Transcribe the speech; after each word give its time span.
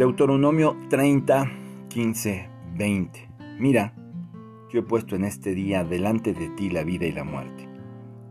Deuteronomio 0.00 0.78
30, 0.88 1.50
15, 1.90 2.48
20. 2.74 3.28
Mira, 3.58 3.92
yo 4.72 4.80
he 4.80 4.82
puesto 4.82 5.14
en 5.14 5.26
este 5.26 5.54
día 5.54 5.84
delante 5.84 6.32
de 6.32 6.48
ti 6.48 6.70
la 6.70 6.84
vida 6.84 7.04
y 7.04 7.12
la 7.12 7.22
muerte. 7.22 7.68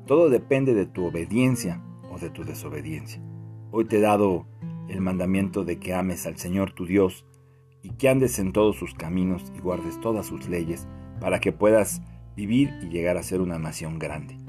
Todo 0.08 0.32
depende 0.32 0.74
de 0.74 0.88
tu 0.88 1.06
obediencia 1.06 1.80
o 2.12 2.18
de 2.18 2.32
tu 2.32 2.44
desobediencia. 2.44 3.22
Hoy 3.70 3.86
te 3.86 3.98
he 3.98 4.02
dado 4.02 4.48
el 4.88 5.00
mandamiento 5.02 5.64
de 5.64 5.78
que 5.78 5.94
ames 5.94 6.26
al 6.26 6.38
Señor 6.38 6.72
tu 6.72 6.88
Dios 6.88 7.28
y 7.84 7.92
que 7.92 8.10
andes 8.10 8.40
en 8.40 8.52
todos 8.52 8.76
sus 8.76 8.96
caminos 8.96 9.54
y 9.56 9.60
guardes 9.60 10.02
todas 10.02 10.26
sus 10.26 10.50
leyes 10.50 10.88
para 11.22 11.40
que 11.40 11.52
puedas 11.52 12.02
vivir 12.36 12.74
y 12.82 12.88
llegar 12.88 13.16
a 13.16 13.22
ser 13.22 13.42
una 13.42 13.60
nación 13.60 14.00
grande. 14.00 14.40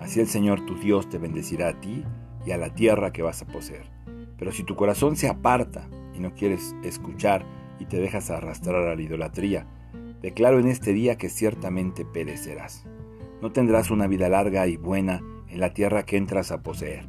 Así 0.00 0.20
el 0.20 0.26
Señor 0.26 0.66
tu 0.66 0.74
Dios 0.74 1.08
te 1.08 1.16
bendecirá 1.16 1.68
a 1.68 1.80
ti 1.80 2.04
y 2.44 2.50
a 2.50 2.58
la 2.58 2.74
tierra 2.74 3.10
que 3.10 3.22
vas 3.22 3.40
a 3.40 3.46
poseer. 3.46 3.90
Pero 4.36 4.52
si 4.52 4.64
tu 4.64 4.76
corazón 4.76 5.16
se 5.16 5.28
aparta 5.28 5.88
y 6.18 6.20
no 6.20 6.34
quieres 6.34 6.74
escuchar 6.82 7.44
y 7.78 7.86
te 7.86 7.98
dejas 7.98 8.30
arrastrar 8.30 8.76
a 8.76 8.94
la 8.94 9.00
idolatría, 9.00 9.66
declaro 10.20 10.58
en 10.58 10.66
este 10.66 10.92
día 10.92 11.16
que 11.16 11.28
ciertamente 11.28 12.04
perecerás. 12.04 12.84
No 13.40 13.52
tendrás 13.52 13.90
una 13.90 14.08
vida 14.08 14.28
larga 14.28 14.66
y 14.66 14.76
buena 14.76 15.22
en 15.48 15.60
la 15.60 15.72
tierra 15.72 16.04
que 16.04 16.16
entras 16.16 16.50
a 16.50 16.62
poseer. 16.62 17.08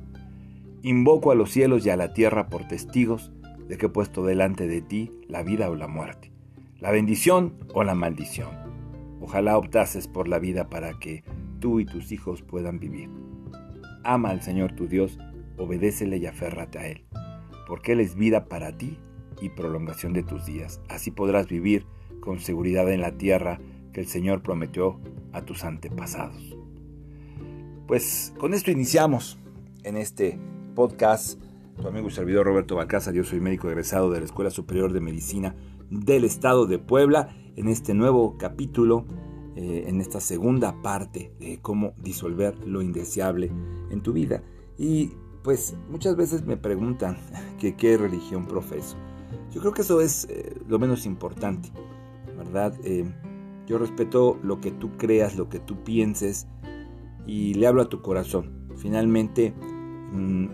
Invoco 0.84 1.32
a 1.32 1.36
los 1.36 1.52
cielos 1.52 1.86
y 1.86 1.90
a 1.90 1.98
la 1.98 2.14
tierra 2.14 2.50
por 2.50 2.68
testigos 2.68 3.32
de 3.68 3.78
que 3.78 3.88
he 3.88 3.90
puesto 3.90 4.24
delante 4.24 4.68
de 4.68 4.82
ti 4.82 5.12
la 5.28 5.44
vida 5.44 5.70
o 5.70 5.76
la 5.76 5.88
muerte, 5.88 6.32
la 6.80 6.92
bendición 6.92 7.56
o 7.74 7.84
la 7.84 7.96
maldición. 7.96 8.50
Ojalá 9.22 9.58
optases 9.58 10.08
por 10.08 10.28
la 10.28 10.40
vida 10.40 10.70
para 10.70 10.94
que 11.00 11.24
tú 11.60 11.80
y 11.80 11.86
tus 11.86 12.12
hijos 12.12 12.42
puedan 12.42 12.80
vivir. 12.80 13.10
Ama 14.04 14.30
al 14.30 14.42
Señor 14.42 14.74
tu 14.74 14.88
Dios, 14.88 15.20
obedécele 15.58 16.18
y 16.18 16.26
aférrate 16.26 16.80
a 16.80 16.88
Él 16.88 17.04
porque 17.70 17.92
Él 17.92 18.00
es 18.00 18.16
vida 18.16 18.46
para 18.46 18.76
ti 18.76 18.98
y 19.42 19.50
prolongación 19.50 20.14
de 20.14 20.24
tus 20.24 20.46
días. 20.46 20.82
Así 20.90 21.12
podrás 21.12 21.48
vivir 21.48 21.86
con 22.20 22.40
seguridad 22.40 22.92
en 22.92 23.02
la 23.02 23.18
tierra 23.18 23.60
que 23.94 24.02
el 24.02 24.08
Señor 24.08 24.42
prometió 24.42 25.00
a 25.34 25.42
tus 25.44 25.64
antepasados. 25.64 26.56
Pues 27.88 28.34
con 28.38 28.54
esto 28.54 28.72
iniciamos 28.72 29.40
en 29.84 29.98
este 29.98 30.40
podcast. 30.76 31.42
Tu 31.82 31.88
amigo 31.88 32.08
y 32.08 32.12
servidor 32.12 32.46
Roberto 32.46 32.76
Balcázar, 32.76 33.14
yo 33.14 33.24
soy 33.24 33.40
médico 33.40 33.70
egresado 33.70 34.12
de 34.12 34.20
la 34.20 34.26
Escuela 34.26 34.52
Superior 34.52 34.92
de 34.92 35.00
Medicina 35.00 35.56
del 35.90 36.24
Estado 36.24 36.66
de 36.66 36.78
Puebla, 36.78 37.36
en 37.56 37.68
este 37.68 37.94
nuevo 37.94 38.38
capítulo, 38.38 39.06
eh, 39.56 39.86
en 39.88 40.02
esta 40.02 40.20
segunda 40.20 40.82
parte 40.82 41.34
de 41.40 41.60
cómo 41.62 41.94
disolver 41.98 42.56
lo 42.66 42.82
indeseable 42.82 43.52
en 43.90 44.02
tu 44.02 44.14
vida. 44.14 44.44
Y 44.78 45.14
pues 45.44 45.76
muchas 45.90 46.16
veces 46.16 46.46
me 46.46 46.58
preguntan 46.58 47.18
que 47.60 47.76
qué 47.76 47.98
religión 47.98 48.46
profeso. 48.46 48.98
Yo 49.52 49.62
creo 49.62 49.74
que 49.74 49.82
eso 49.82 50.02
es 50.02 50.28
eh, 50.30 50.60
lo 50.68 50.78
menos 50.80 51.06
importante, 51.06 51.72
¿verdad? 52.38 52.74
Eh, 52.84 53.06
yo 53.66 53.78
respeto 53.78 54.40
lo 54.44 54.62
que 54.62 54.72
tú 54.72 54.98
creas, 54.98 55.36
lo 55.36 55.50
que 55.50 55.60
tú 55.60 55.84
pienses 55.84 56.48
y 57.26 57.54
le 57.56 57.68
hablo 57.68 57.82
a 57.82 57.90
tu 57.90 58.02
corazón. 58.02 58.68
Finalmente, 58.78 59.54
mm, 60.12 60.48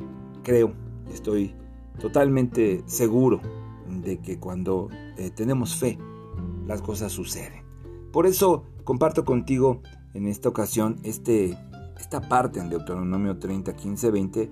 creo, 0.43 0.73
estoy 1.13 1.55
totalmente 1.99 2.83
seguro 2.85 3.41
de 4.03 4.19
que 4.19 4.39
cuando 4.39 4.89
eh, 5.17 5.29
tenemos 5.29 5.75
fe, 5.75 5.97
las 6.65 6.81
cosas 6.81 7.11
suceden. 7.11 7.63
Por 8.11 8.25
eso 8.25 8.63
comparto 8.83 9.23
contigo 9.23 9.81
en 10.13 10.27
esta 10.27 10.49
ocasión 10.49 10.97
este, 11.03 11.57
esta 11.97 12.21
parte 12.21 12.59
en 12.59 12.69
Deuteronomio 12.69 13.37
30, 13.37 13.75
15, 13.75 14.11
20 14.11 14.51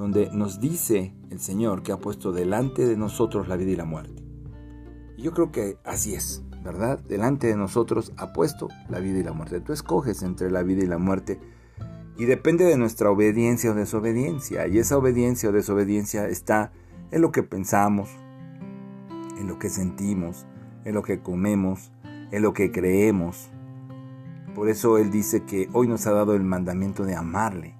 donde 0.00 0.30
nos 0.32 0.60
dice 0.60 1.12
el 1.28 1.40
Señor 1.40 1.82
que 1.82 1.92
ha 1.92 1.98
puesto 1.98 2.32
delante 2.32 2.86
de 2.86 2.96
nosotros 2.96 3.48
la 3.48 3.56
vida 3.56 3.72
y 3.72 3.76
la 3.76 3.84
muerte. 3.84 4.22
Y 5.18 5.22
yo 5.24 5.32
creo 5.32 5.52
que 5.52 5.76
así 5.84 6.14
es, 6.14 6.42
¿verdad? 6.64 7.00
Delante 7.00 7.48
de 7.48 7.56
nosotros 7.56 8.14
ha 8.16 8.32
puesto 8.32 8.68
la 8.88 8.98
vida 8.98 9.18
y 9.18 9.22
la 9.22 9.34
muerte. 9.34 9.60
Tú 9.60 9.74
escoges 9.74 10.22
entre 10.22 10.50
la 10.50 10.62
vida 10.62 10.82
y 10.82 10.86
la 10.86 10.96
muerte 10.96 11.38
y 12.16 12.24
depende 12.24 12.64
de 12.64 12.78
nuestra 12.78 13.10
obediencia 13.10 13.72
o 13.72 13.74
desobediencia. 13.74 14.66
Y 14.68 14.78
esa 14.78 14.96
obediencia 14.96 15.50
o 15.50 15.52
desobediencia 15.52 16.28
está 16.28 16.72
en 17.10 17.20
lo 17.20 17.30
que 17.30 17.42
pensamos, 17.42 18.08
en 19.38 19.48
lo 19.48 19.58
que 19.58 19.68
sentimos, 19.68 20.46
en 20.86 20.94
lo 20.94 21.02
que 21.02 21.20
comemos, 21.20 21.92
en 22.30 22.40
lo 22.40 22.54
que 22.54 22.72
creemos. 22.72 23.50
Por 24.54 24.70
eso 24.70 24.96
Él 24.96 25.10
dice 25.10 25.44
que 25.44 25.68
hoy 25.74 25.88
nos 25.88 26.06
ha 26.06 26.12
dado 26.12 26.34
el 26.34 26.42
mandamiento 26.42 27.04
de 27.04 27.16
amarle 27.16 27.74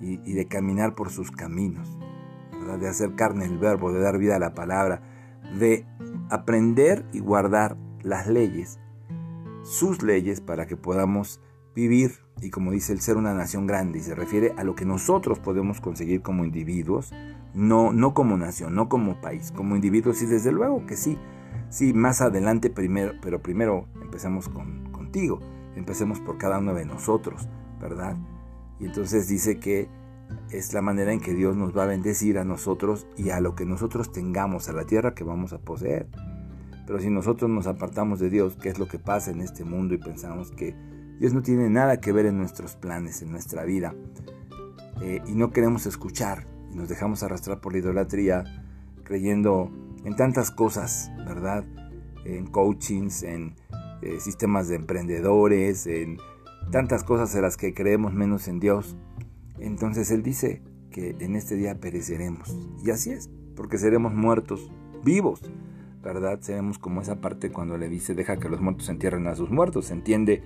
y, 0.00 0.32
de 0.32 0.46
caminar 0.46 0.94
por 0.94 1.10
sus 1.10 1.30
caminos, 1.30 1.98
de 2.80 2.88
hacer 2.88 3.14
carne 3.14 3.46
el 3.46 3.58
verbo, 3.58 3.92
de 3.92 4.00
dar 4.00 4.18
vida 4.18 4.36
a 4.36 4.40
la 4.40 4.54
palabra, 4.54 5.02
de 5.58 5.86
aprender 6.30 7.04
y 7.12 7.20
guardar 7.20 7.76
las 8.02 8.26
leyes, 8.26 8.78
sus 9.62 10.02
leyes 10.02 10.40
para 10.40 10.66
que 10.66 10.76
podamos 10.76 11.40
vivir 11.74 12.12
y 12.40 12.50
como 12.50 12.70
dice 12.70 12.92
el 12.92 13.00
ser 13.00 13.16
una 13.16 13.34
nación 13.34 13.66
grande 13.66 13.98
y 13.98 14.02
se 14.02 14.14
refiere 14.14 14.52
a 14.56 14.64
lo 14.64 14.74
que 14.74 14.84
nosotros 14.84 15.38
podemos 15.38 15.80
conseguir 15.80 16.22
como 16.22 16.44
individuos, 16.44 17.12
no, 17.54 17.92
no 17.92 18.14
como 18.14 18.36
nación, 18.36 18.74
no 18.74 18.88
como 18.88 19.20
país, 19.20 19.52
como 19.52 19.74
individuos 19.74 20.22
y 20.22 20.26
desde 20.26 20.52
luego 20.52 20.86
que 20.86 20.96
sí, 20.96 21.18
sí, 21.68 21.92
más 21.92 22.20
adelante 22.20 22.70
primero, 22.70 23.14
pero 23.20 23.42
primero 23.42 23.86
empecemos 24.00 24.48
con, 24.48 24.90
contigo, 24.92 25.40
empecemos 25.74 26.20
por 26.20 26.38
cada 26.38 26.58
uno 26.58 26.74
de 26.74 26.84
nosotros, 26.84 27.48
¿verdad? 27.80 28.16
Y 28.80 28.86
entonces 28.86 29.28
dice 29.28 29.58
que 29.58 29.88
es 30.50 30.72
la 30.72 30.82
manera 30.82 31.12
en 31.12 31.20
que 31.20 31.34
Dios 31.34 31.56
nos 31.56 31.76
va 31.76 31.84
a 31.84 31.86
bendecir 31.86 32.38
a 32.38 32.44
nosotros 32.44 33.06
y 33.16 33.30
a 33.30 33.40
lo 33.40 33.54
que 33.54 33.64
nosotros 33.64 34.12
tengamos, 34.12 34.68
a 34.68 34.72
la 34.72 34.84
tierra 34.84 35.14
que 35.14 35.24
vamos 35.24 35.52
a 35.52 35.58
poseer. 35.58 36.08
Pero 36.86 37.00
si 37.00 37.10
nosotros 37.10 37.50
nos 37.50 37.66
apartamos 37.66 38.18
de 38.18 38.30
Dios, 38.30 38.56
¿qué 38.60 38.70
es 38.70 38.78
lo 38.78 38.88
que 38.88 38.98
pasa 38.98 39.30
en 39.30 39.40
este 39.40 39.64
mundo 39.64 39.94
y 39.94 39.98
pensamos 39.98 40.50
que 40.50 40.74
Dios 41.18 41.34
no 41.34 41.42
tiene 41.42 41.68
nada 41.68 42.00
que 42.00 42.12
ver 42.12 42.26
en 42.26 42.38
nuestros 42.38 42.76
planes, 42.76 43.20
en 43.22 43.30
nuestra 43.30 43.64
vida? 43.64 43.94
Eh, 45.02 45.20
y 45.26 45.32
no 45.32 45.50
queremos 45.50 45.86
escuchar 45.86 46.46
y 46.72 46.76
nos 46.76 46.88
dejamos 46.88 47.22
arrastrar 47.22 47.60
por 47.60 47.72
la 47.72 47.78
idolatría, 47.78 48.44
creyendo 49.04 49.70
en 50.04 50.16
tantas 50.16 50.50
cosas, 50.50 51.10
¿verdad? 51.26 51.64
En 52.24 52.46
coachings, 52.46 53.22
en 53.22 53.54
eh, 54.02 54.18
sistemas 54.20 54.68
de 54.68 54.76
emprendedores, 54.76 55.86
en 55.86 56.18
tantas 56.70 57.04
cosas 57.04 57.34
en 57.34 57.42
las 57.42 57.56
que 57.56 57.74
creemos 57.74 58.14
menos 58.14 58.48
en 58.48 58.60
Dios. 58.60 58.96
Entonces 59.58 60.10
Él 60.10 60.22
dice 60.22 60.62
que 60.90 61.16
en 61.18 61.36
este 61.36 61.56
día 61.56 61.80
pereceremos. 61.80 62.56
Y 62.84 62.90
así 62.90 63.10
es, 63.10 63.30
porque 63.56 63.78
seremos 63.78 64.14
muertos 64.14 64.70
vivos, 65.04 65.40
¿verdad? 66.02 66.40
Seremos 66.40 66.78
como 66.78 67.00
esa 67.00 67.20
parte 67.20 67.50
cuando 67.50 67.78
le 67.78 67.88
dice 67.88 68.14
deja 68.14 68.38
que 68.38 68.48
los 68.48 68.60
muertos 68.60 68.88
entierren 68.88 69.26
a 69.26 69.34
sus 69.34 69.50
muertos. 69.50 69.86
Se 69.86 69.94
entiende 69.94 70.42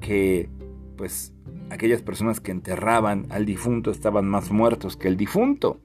que 0.00 0.48
pues 0.96 1.34
aquellas 1.70 2.02
personas 2.02 2.40
que 2.40 2.52
enterraban 2.52 3.26
al 3.30 3.46
difunto 3.46 3.90
estaban 3.90 4.28
más 4.28 4.50
muertos 4.50 4.96
que 4.96 5.08
el 5.08 5.16
difunto, 5.16 5.80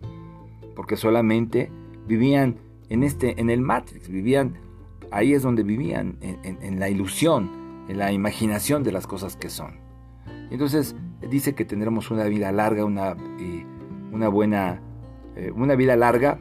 porque 0.75 0.97
solamente 0.97 1.71
vivían 2.07 2.57
en 2.89 3.03
este, 3.03 3.39
en 3.39 3.49
el 3.49 3.61
Matrix, 3.61 4.09
vivían, 4.09 4.57
ahí 5.11 5.33
es 5.33 5.41
donde 5.41 5.63
vivían, 5.63 6.17
en 6.21 6.79
la 6.79 6.89
ilusión, 6.89 7.66
en 7.87 7.97
la 7.97 8.11
imaginación 8.11 8.83
de 8.83 8.91
las 8.91 9.07
cosas 9.07 9.35
que 9.35 9.49
son. 9.49 9.79
Entonces 10.49 10.95
dice 11.29 11.55
que 11.55 11.65
tendremos 11.65 12.11
una 12.11 12.25
vida 12.25 12.51
larga, 12.51 12.85
una, 12.85 13.15
eh, 13.39 13.65
buena, 14.31 14.81
eh, 15.35 15.51
una 15.55 15.75
vida 15.75 15.95
larga 15.95 16.39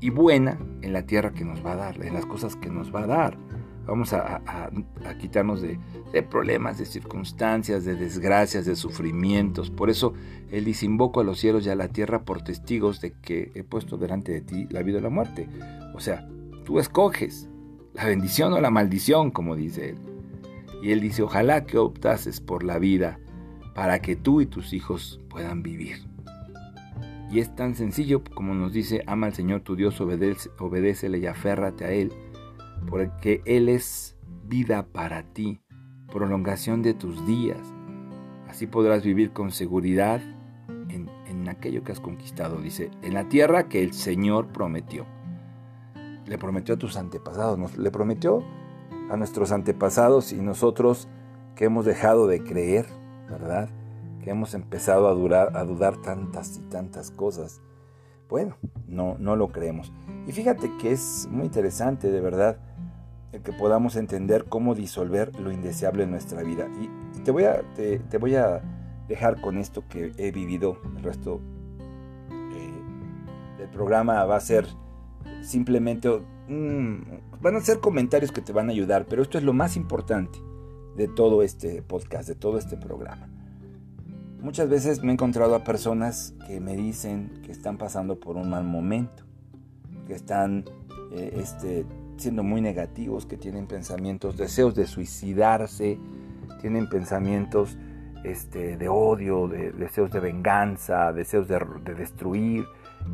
y 0.00 0.10
buena 0.10 0.58
en 0.82 0.92
la 0.92 1.02
tierra 1.06 1.32
que 1.32 1.44
nos 1.44 1.64
va 1.64 1.72
a 1.72 1.76
dar, 1.76 2.04
en 2.04 2.14
las 2.14 2.26
cosas 2.26 2.56
que 2.56 2.70
nos 2.70 2.94
va 2.94 3.02
a 3.02 3.06
dar. 3.06 3.38
Vamos 3.86 4.12
a, 4.12 4.42
quitarnos 5.18 5.62
de, 5.62 5.78
de, 6.12 6.22
problemas, 6.22 6.76
de 6.76 6.84
circunstancias, 6.84 7.86
de 7.86 7.94
desgracias, 7.94 8.66
de 8.66 8.76
sufrimientos. 8.76 9.70
Por 9.70 9.88
eso 9.88 10.12
Él 10.50 10.66
dice, 10.66 10.84
invoco 10.84 11.20
a 11.20 11.24
los 11.24 11.38
cielos 11.38 11.64
y 11.64 11.70
a 11.70 11.74
la 11.74 11.88
tierra 11.88 12.22
por 12.22 12.42
testigos 12.42 13.00
de 13.00 13.12
que 13.12 13.50
he 13.54 13.64
puesto 13.64 13.96
delante 13.96 14.30
de 14.32 14.42
ti 14.42 14.66
la 14.68 14.82
vida 14.82 14.98
o 14.98 15.00
la 15.00 15.08
muerte. 15.08 15.48
O 15.94 16.00
sea, 16.00 16.28
tú 16.66 16.78
escoges 16.78 17.48
la 17.94 18.04
bendición 18.04 18.52
o 18.52 18.60
la 18.60 18.70
maldición, 18.70 19.30
como 19.30 19.56
dice 19.56 19.90
Él. 19.90 20.07
Y 20.82 20.92
Él 20.92 21.00
dice, 21.00 21.22
ojalá 21.22 21.64
que 21.64 21.78
optases 21.78 22.40
por 22.40 22.62
la 22.62 22.78
vida 22.78 23.18
para 23.74 24.00
que 24.00 24.16
tú 24.16 24.40
y 24.40 24.46
tus 24.46 24.72
hijos 24.72 25.20
puedan 25.28 25.62
vivir. 25.62 26.08
Y 27.30 27.40
es 27.40 27.54
tan 27.54 27.74
sencillo 27.74 28.22
como 28.34 28.54
nos 28.54 28.72
dice, 28.72 29.02
ama 29.06 29.26
al 29.26 29.34
Señor 29.34 29.60
tu 29.60 29.76
Dios, 29.76 30.00
obedécele 30.00 31.18
y 31.18 31.26
aférrate 31.26 31.84
a 31.84 31.92
Él, 31.92 32.12
porque 32.88 33.42
Él 33.44 33.68
es 33.68 34.16
vida 34.44 34.86
para 34.86 35.22
ti, 35.22 35.60
prolongación 36.10 36.82
de 36.82 36.94
tus 36.94 37.26
días. 37.26 37.60
Así 38.48 38.66
podrás 38.66 39.04
vivir 39.04 39.32
con 39.32 39.50
seguridad 39.50 40.22
en, 40.88 41.08
aquello 41.48 41.82
que 41.82 41.92
has 41.92 42.00
conquistado, 42.00 42.60
dice, 42.60 42.90
en 43.00 43.14
la 43.14 43.26
tierra 43.30 43.70
que 43.70 43.82
el 43.82 43.94
Señor 43.94 44.48
prometió. 44.48 45.06
Le 46.26 46.36
prometió 46.36 46.74
a 46.74 46.78
tus 46.78 46.98
antepasados, 46.98 47.78
le 47.78 47.90
prometió 47.90 48.44
a 49.10 49.16
nuestros 49.16 49.52
antepasados 49.52 50.32
y 50.32 50.36
nosotros 50.36 51.08
que 51.54 51.64
hemos 51.64 51.84
dejado 51.84 52.26
de 52.26 52.42
creer, 52.42 52.86
¿verdad? 53.28 53.68
Que 54.22 54.30
hemos 54.30 54.54
empezado 54.54 55.08
a, 55.08 55.58
a 55.58 55.64
dudar 55.64 55.96
tantas 56.02 56.58
y 56.58 56.60
tantas 56.68 57.10
cosas. 57.10 57.60
Bueno, 58.28 58.56
no, 58.86 59.16
no 59.18 59.36
lo 59.36 59.48
creemos. 59.48 59.92
Y 60.26 60.32
fíjate 60.32 60.70
que 60.78 60.92
es 60.92 61.26
muy 61.30 61.46
interesante, 61.46 62.10
de 62.10 62.20
verdad, 62.20 62.58
el 63.32 63.42
que 63.42 63.52
podamos 63.52 63.96
entender 63.96 64.44
cómo 64.44 64.74
disolver 64.74 65.34
lo 65.38 65.52
indeseable 65.52 66.04
en 66.04 66.10
nuestra 66.10 66.42
vida. 66.42 66.68
Y, 66.80 67.20
te, 67.20 67.30
voy 67.30 67.44
a, 67.44 67.62
te, 67.74 68.18
voy 68.18 68.36
a 68.36 68.62
dejar 69.08 69.40
con 69.40 69.58
esto 69.58 69.84
que 69.88 70.12
he 70.16 70.30
vivido. 70.30 70.78
El 70.96 71.02
resto 71.02 71.40
eh, 72.30 73.58
del 73.58 73.68
programa 73.68 74.24
va 74.24 74.36
a 74.36 74.40
ser 74.40 74.66
simplemente... 75.42 76.08
van 76.48 77.56
a 77.56 77.60
ser 77.60 77.80
comentarios 77.80 78.32
que 78.32 78.40
te 78.40 78.52
van 78.52 78.68
a 78.68 78.72
ayudar, 78.72 79.06
pero 79.06 79.22
esto 79.22 79.38
es 79.38 79.44
lo 79.44 79.52
más 79.52 79.76
importante 79.76 80.38
de 80.96 81.08
todo 81.08 81.42
este 81.42 81.82
podcast, 81.82 82.28
de 82.28 82.34
todo 82.34 82.58
este 82.58 82.76
programa. 82.76 83.28
Muchas 84.40 84.68
veces 84.68 85.02
me 85.02 85.10
he 85.10 85.12
encontrado 85.12 85.54
a 85.54 85.64
personas 85.64 86.34
que 86.46 86.60
me 86.60 86.76
dicen 86.76 87.40
que 87.44 87.50
están 87.50 87.76
pasando 87.76 88.20
por 88.20 88.36
un 88.36 88.50
mal 88.50 88.64
momento, 88.64 89.24
que 90.06 90.14
están 90.14 90.64
eh, 91.12 91.34
este, 91.36 91.84
siendo 92.16 92.42
muy 92.42 92.60
negativos, 92.60 93.26
que 93.26 93.36
tienen 93.36 93.66
pensamientos, 93.66 94.36
deseos 94.36 94.74
de 94.74 94.86
suicidarse, 94.86 95.98
tienen 96.60 96.88
pensamientos 96.88 97.76
este, 98.24 98.76
de 98.76 98.88
odio, 98.88 99.48
de, 99.48 99.72
deseos 99.72 100.10
de 100.10 100.20
venganza, 100.20 101.12
deseos 101.12 101.48
de, 101.48 101.58
destruir, 101.96 102.64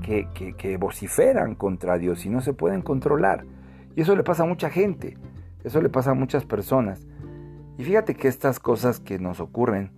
que, 0.03 0.29
que, 0.57 0.77
vociferan 0.77 1.55
contra 1.55 1.99
Dios 1.99 2.27
y 2.27 2.31
no 2.31 2.41
se 2.41 2.53
pueden 2.53 2.83
controlar. 2.83 3.45
Y 3.97 4.03
eso 4.03 4.17
le 4.17 4.23
pasa 4.23 4.43
a 4.43 4.47
mucha 4.47 4.71
gente, 4.71 5.17
eso 5.63 5.81
le 5.81 5.89
pasa 5.89 6.11
a 6.11 6.15
muchas 6.15 6.45
personas. 6.45 7.07
Y 7.79 7.85
fíjate 7.85 8.15
que 8.15 8.29
estas 8.29 8.61
cosas 8.61 9.01
que 9.01 9.19
nos 9.19 9.41
ocurren 9.41 9.91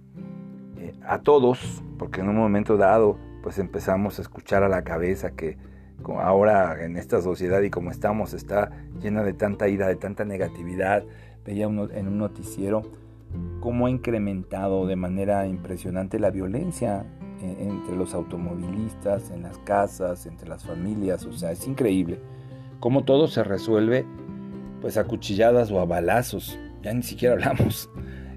eh, 0.77 0.94
a 1.05 1.19
todos, 1.19 1.83
porque 1.99 2.21
en 2.21 2.29
un 2.29 2.37
momento 2.37 2.77
dado 2.77 3.19
pues 3.43 3.59
empezamos 3.61 4.19
a 4.19 4.23
escuchar 4.23 4.65
a 4.65 4.69
la 4.69 4.83
cabeza 4.83 5.31
que 5.31 5.56
ahora 6.21 6.85
en 6.85 6.97
esta 6.97 7.23
sociedad 7.23 7.62
y 7.62 7.71
como 7.71 7.91
estamos 7.91 8.35
está 8.35 8.73
llena 9.00 9.23
de 9.23 9.35
tanta 9.35 9.69
ira, 9.69 9.87
de 9.88 9.97
tanta 9.97 10.25
negatividad. 10.25 11.05
Veía 11.44 11.67
en 11.67 12.09
un 12.09 12.19
noticiero 12.19 12.83
cómo 13.61 13.87
ha 13.87 13.91
incrementado 13.91 14.87
de 14.87 14.97
manera 14.97 15.47
impresionante 15.47 16.19
la 16.19 16.31
violencia 16.31 17.06
entre 17.41 17.97
los 17.97 18.15
automovilistas, 18.15 19.31
en 19.31 19.43
las 19.43 19.59
casas, 19.59 20.27
entre 20.27 20.49
las 20.49 20.65
familias. 20.65 21.25
O 21.25 21.33
sea, 21.33 21.53
es 21.53 21.67
increíble 21.67 22.21
cómo 22.81 23.05
todo 23.05 23.29
se 23.29 23.44
resuelve 23.44 24.05
pues 24.81 24.97
a 24.97 25.05
cuchilladas 25.05 25.71
o 25.71 25.81
a 25.81 25.85
balazos. 25.85 26.59
Ya 26.83 26.93
ni 26.93 27.03
siquiera 27.03 27.35
hablamos. 27.35 27.91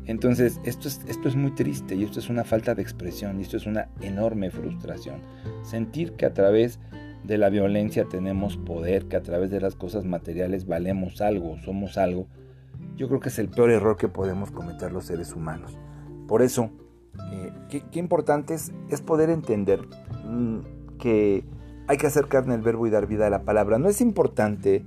Entonces, 0.06 0.60
esto 0.64 0.88
es, 0.88 1.02
esto 1.08 1.28
es 1.28 1.36
muy 1.36 1.52
triste 1.52 1.96
y 1.96 2.04
esto 2.04 2.20
es 2.20 2.30
una 2.30 2.44
falta 2.44 2.74
de 2.74 2.82
expresión 2.82 3.40
y 3.40 3.44
esto 3.44 3.58
es 3.58 3.68
una 3.68 3.90
enorme 4.02 4.50
frustración. 4.50 5.22
Sentir 5.62 6.14
que 6.14 6.26
a 6.26 6.34
través 6.34 6.80
de 7.24 7.38
la 7.38 7.50
violencia 7.50 8.06
tenemos 8.06 8.58
poder, 8.58 9.06
que 9.06 9.18
a 9.18 9.22
través 9.22 9.52
de 9.52 9.62
las 9.62 9.76
cosas 9.76 10.06
materiales 10.06 10.66
valemos 10.66 11.22
algo, 11.22 11.60
somos 11.60 11.98
algo, 11.98 12.28
yo 12.96 13.08
creo 13.08 13.20
que 13.20 13.30
es 13.30 13.38
el 13.38 13.50
peor 13.50 13.70
error 13.70 13.98
que 13.98 14.08
podemos 14.08 14.50
cometer 14.52 14.92
los 14.92 15.06
seres 15.06 15.34
humanos. 15.34 15.78
Por 16.28 16.42
eso, 16.42 16.72
eh, 17.32 17.84
qué, 17.92 18.00
importante 18.00 18.54
es, 18.54 18.72
poder 19.02 19.30
entender 19.30 19.88
mm, 20.26 20.98
que 20.98 21.46
hay 21.88 21.98
que 21.98 22.08
hacer 22.08 22.28
carne 22.28 22.58
verbo 22.58 22.88
y 22.88 22.90
dar 22.90 23.08
vida 23.08 23.28
a 23.28 23.30
la 23.30 23.44
palabra. 23.44 23.78
No 23.78 23.90
es 23.90 24.02
importante 24.02 24.86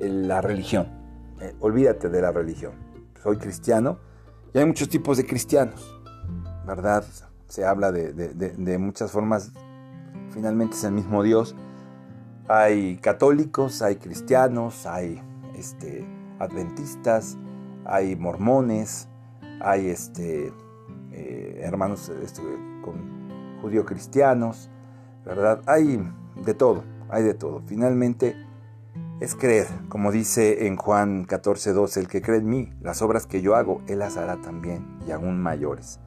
eh, 0.00 0.08
la 0.08 0.40
religión, 0.40 0.88
eh, 1.40 1.54
olvídate 1.60 2.08
de 2.08 2.22
la 2.22 2.32
religión. 2.32 2.72
Soy 3.22 3.38
cristiano 3.38 3.98
y 4.54 4.58
hay 4.58 4.64
muchos 4.66 4.88
tipos 4.88 5.16
de 5.16 5.26
cristianos, 5.26 6.00
¿verdad? 6.66 7.04
Se 7.48 7.64
habla 7.64 7.92
de, 7.92 8.12
de 8.12 8.78
muchas 8.78 9.12
formas 9.12 9.52
finalmente 10.36 10.76
es 10.76 10.84
el 10.84 10.92
mismo 10.92 11.22
Dios. 11.22 11.56
Hay 12.46 12.98
católicos, 12.98 13.80
hay 13.80 13.96
cristianos, 13.96 14.86
hay 14.86 15.20
este, 15.56 16.06
adventistas, 16.38 17.38
hay 17.86 18.16
mormones, 18.16 19.08
hay 19.60 19.88
este, 19.88 20.52
eh, 21.16 21.60
hermanos 21.62 22.08
este, 22.22 22.42
con 22.82 23.60
judío 23.60 23.84
cristianos, 23.84 24.70
¿verdad? 25.24 25.62
Hay 25.66 26.06
de 26.44 26.54
todo, 26.54 26.84
hay 27.08 27.22
de 27.22 27.34
todo. 27.34 27.62
Finalmente 27.66 28.36
es 29.20 29.34
creer, 29.34 29.66
como 29.88 30.12
dice 30.12 30.66
en 30.66 30.76
Juan 30.76 31.24
14, 31.24 31.72
12, 31.72 32.00
el 32.00 32.08
que 32.08 32.22
cree 32.22 32.38
en 32.38 32.48
mí, 32.48 32.72
las 32.80 33.02
obras 33.02 33.26
que 33.26 33.40
yo 33.40 33.56
hago, 33.56 33.82
él 33.88 34.00
las 34.00 34.16
hará 34.16 34.40
también 34.40 34.98
y 35.06 35.10
aún 35.10 35.40
mayores. 35.40 36.00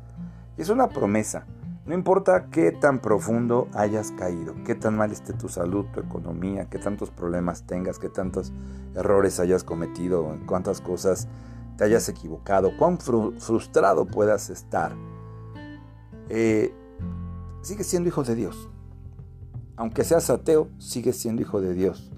Y 0.57 0.61
es 0.61 0.69
una 0.69 0.89
promesa 0.89 1.45
no 1.89 1.95
importa 1.95 2.51
qué 2.51 2.71
tan 2.71 2.99
profundo 2.99 3.67
hayas 3.73 4.11
caído, 4.11 4.53
qué 4.63 4.75
tan 4.75 4.95
mal 4.95 5.11
esté 5.11 5.33
tu 5.33 5.49
salud, 5.49 5.87
tu 5.91 6.01
economía, 6.01 6.69
qué 6.69 6.77
tantos 6.77 7.09
problemas 7.09 7.63
tengas, 7.63 7.97
qué 7.97 8.09
tantos 8.09 8.53
errores 8.93 9.39
hayas 9.39 9.63
cometido, 9.63 10.37
cuántas 10.45 10.81
cosas 10.81 11.27
te 11.79 11.85
hayas 11.85 12.09
equivocado, 12.09 12.75
cuán 12.77 12.97
frustrado 12.99 14.05
puedas 14.05 14.49
estar, 14.49 14.93
eh, 16.27 16.73
sigues 17.61 17.87
siendo 17.87 18.09
hijo 18.09 18.21
de 18.23 18.35
Dios. 18.35 18.69
Aunque 19.77 20.03
seas 20.03 20.29
ateo, 20.29 20.67
sigues 20.77 21.15
siendo 21.15 21.41
hijo 21.41 21.61
de 21.61 21.73
Dios. 21.73 22.11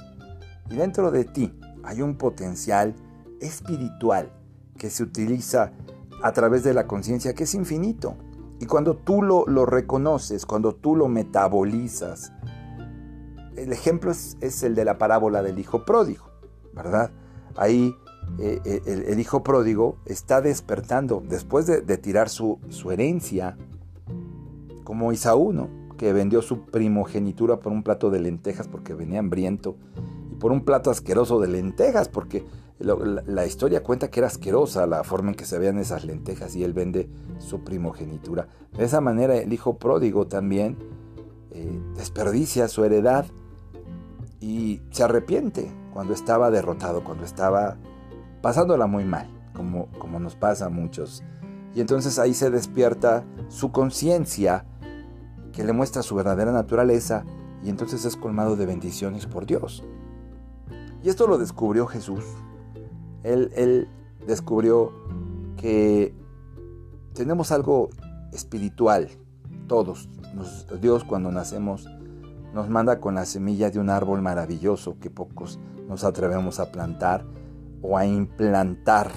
Y 0.72 0.78
dentro 0.78 1.12
de 1.12 1.26
ti 1.26 1.54
hay 1.84 2.02
un 2.02 2.18
potencial 2.18 2.96
espiritual 3.40 4.32
que 4.80 4.90
se 4.90 5.04
utiliza 5.04 5.74
a 6.24 6.32
través 6.32 6.64
de 6.64 6.74
la 6.74 6.88
conciencia 6.88 7.36
que 7.36 7.44
es 7.44 7.54
infinito 7.54 8.16
y 8.60 8.66
cuando 8.66 8.96
tú 8.96 9.22
lo, 9.22 9.46
reconoces, 9.68 10.48
cuando 10.48 10.74
tú 10.74 10.96
lo 10.96 11.08
metabolizas, 11.08 12.34
el 13.56 13.72
ejemplo 13.72 14.10
es, 14.10 14.64
el 14.64 14.74
de 14.74 14.86
la 14.86 14.98
parábola 14.98 15.44
del 15.44 15.60
hijo 15.60 15.86
pródigo, 15.86 16.32
¿verdad? 16.74 17.12
Ahí 17.56 17.96
eh, 18.40 18.60
eh, 18.66 19.06
el, 19.08 19.20
hijo 19.20 19.44
pródigo 19.44 19.98
está 20.06 20.42
despertando 20.42 21.22
después 21.28 21.66
de, 21.68 21.98
tirar 21.98 22.30
su, 22.30 22.60
su, 22.70 22.92
herencia, 22.92 23.58
como 24.84 25.12
Isaú, 25.12 25.54
¿no? 25.54 25.70
que 25.98 26.14
vendió 26.14 26.42
su 26.42 26.66
primogenitura 26.66 27.60
por 27.60 27.72
un 27.72 27.84
plato 27.84 28.10
de 28.10 28.20
lentejas 28.20 28.68
porque 28.68 28.96
venía 28.96 29.20
hambriento 29.20 29.76
y 30.32 30.36
por 30.36 30.52
un 30.52 30.66
plato 30.66 30.90
asqueroso 30.90 31.40
de 31.40 31.48
lentejas 31.48 32.10
porque 32.10 32.44
la, 32.80 33.46
historia 33.46 33.84
cuenta 33.84 34.10
que 34.10 34.20
era 34.20 34.28
asquerosa 34.28 34.88
la 34.88 35.04
forma 35.04 35.30
en 35.30 35.36
que 35.36 35.46
se 35.46 35.60
veían 35.60 35.78
esas 35.78 36.04
lentejas 36.04 36.56
y 36.56 36.64
él 36.64 36.74
vende 36.74 37.08
su 37.38 37.64
primogenitura. 37.64 38.48
De 38.76 38.84
esa 38.84 39.02
manera 39.02 39.36
el 39.36 39.54
hijo 39.54 39.78
pródigo 39.78 40.26
también 40.26 40.78
eh, 41.52 41.80
desperdicia 41.96 42.68
su 42.68 42.84
heredad 42.84 43.26
y 44.40 44.82
se 44.90 45.04
arrepiente 45.04 45.72
cuando 45.94 46.14
estaba 46.14 46.50
derrotado, 46.50 47.04
cuando 47.04 47.26
estaba 47.26 47.78
pasándola 48.42 48.88
muy 48.88 49.06
mal, 49.06 49.28
como, 49.54 49.88
como 50.00 50.20
nos 50.20 50.36
pasa 50.36 50.68
a 50.68 50.70
muchos. 50.70 51.24
Y 51.74 51.82
entonces 51.82 52.20
ahí 52.20 52.34
se 52.34 52.50
despierta 52.50 53.24
su 53.48 53.72
conciencia 53.72 54.66
que 55.52 55.64
le 55.64 55.74
muestra 55.74 56.02
su 56.02 56.16
verdadera 56.16 56.52
naturaleza 56.52 57.24
y 57.64 57.70
entonces 57.70 58.06
es 58.06 58.16
colmado 58.16 58.56
de 58.56 58.66
bendiciones 58.66 59.26
por 59.26 59.46
Dios. 59.46 59.84
Y 61.04 61.10
esto 61.10 61.28
lo 61.28 61.38
descubrió 61.38 61.88
Jesús 61.88 62.24
él, 63.24 63.88
descubrió 64.26 64.92
que 65.58 66.14
tenemos 67.14 67.52
algo 67.52 67.90
espiritual, 68.34 69.10
todos. 69.68 70.10
Dios 70.82 71.04
cuando 71.04 71.32
nacemos 71.32 71.88
nos 72.54 72.70
manda 72.70 73.00
con 73.00 73.16
la 73.16 73.26
semilla 73.26 73.70
de 73.70 73.80
un 73.80 73.90
árbol 73.90 74.22
maravilloso 74.22 74.98
que 75.00 75.10
pocos 75.10 75.60
nos 75.88 76.04
atrevemos 76.04 76.60
a 76.60 76.72
plantar 76.72 77.26
o 77.82 77.98
a 77.98 78.06
implantar, 78.06 79.12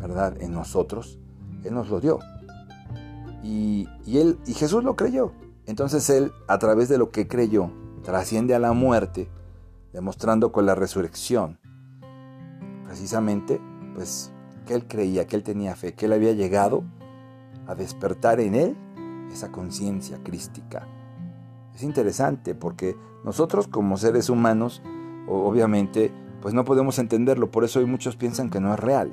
¿verdad? 0.00 0.40
En 0.40 0.52
nosotros. 0.52 1.18
Él 1.64 1.74
nos 1.74 1.88
lo 1.88 2.00
dio. 2.00 2.18
Y, 3.42 3.88
él, 4.06 4.38
y 4.46 4.54
Jesús 4.54 4.84
lo 4.84 4.96
creyó. 4.96 5.32
Entonces 5.66 6.08
Él, 6.10 6.32
a 6.46 6.58
través 6.58 6.88
de 6.88 6.98
lo 6.98 7.10
que 7.10 7.28
creyó, 7.28 7.70
trasciende 8.02 8.54
a 8.54 8.58
la 8.58 8.72
muerte, 8.72 9.28
demostrando 9.92 10.52
con 10.52 10.66
la 10.66 10.74
resurrección 10.74 11.58
precisamente, 12.94 13.60
pues, 13.96 14.30
que 14.66 14.74
él 14.74 14.86
creía, 14.86 15.26
que 15.26 15.34
él 15.34 15.42
tenía 15.42 15.74
fe, 15.74 15.94
que 15.94 16.06
él 16.06 16.12
había 16.12 16.32
llegado 16.32 16.84
a 17.66 17.74
despertar 17.74 18.38
en 18.38 18.54
él 18.54 18.76
esa 19.32 19.50
conciencia 19.50 20.20
crística. 20.22 20.86
Es 21.74 21.82
interesante 21.82 22.54
porque 22.54 22.96
nosotros 23.24 23.66
como 23.66 23.96
seres 23.96 24.30
humanos, 24.30 24.80
obviamente, 25.28 26.12
pues 26.44 26.52
no 26.52 26.66
podemos 26.66 26.98
entenderlo, 26.98 27.50
por 27.50 27.64
eso 27.64 27.78
hoy 27.78 27.86
muchos 27.86 28.16
piensan 28.16 28.50
que 28.50 28.60
no 28.60 28.74
es 28.74 28.78
real, 28.78 29.12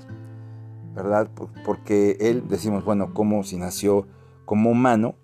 ¿verdad? 0.94 1.30
Porque 1.64 2.18
él, 2.20 2.44
decimos, 2.50 2.84
bueno, 2.84 3.14
como 3.14 3.44
si 3.44 3.56
nació 3.56 4.06
como 4.44 4.70
humano, 4.70 5.16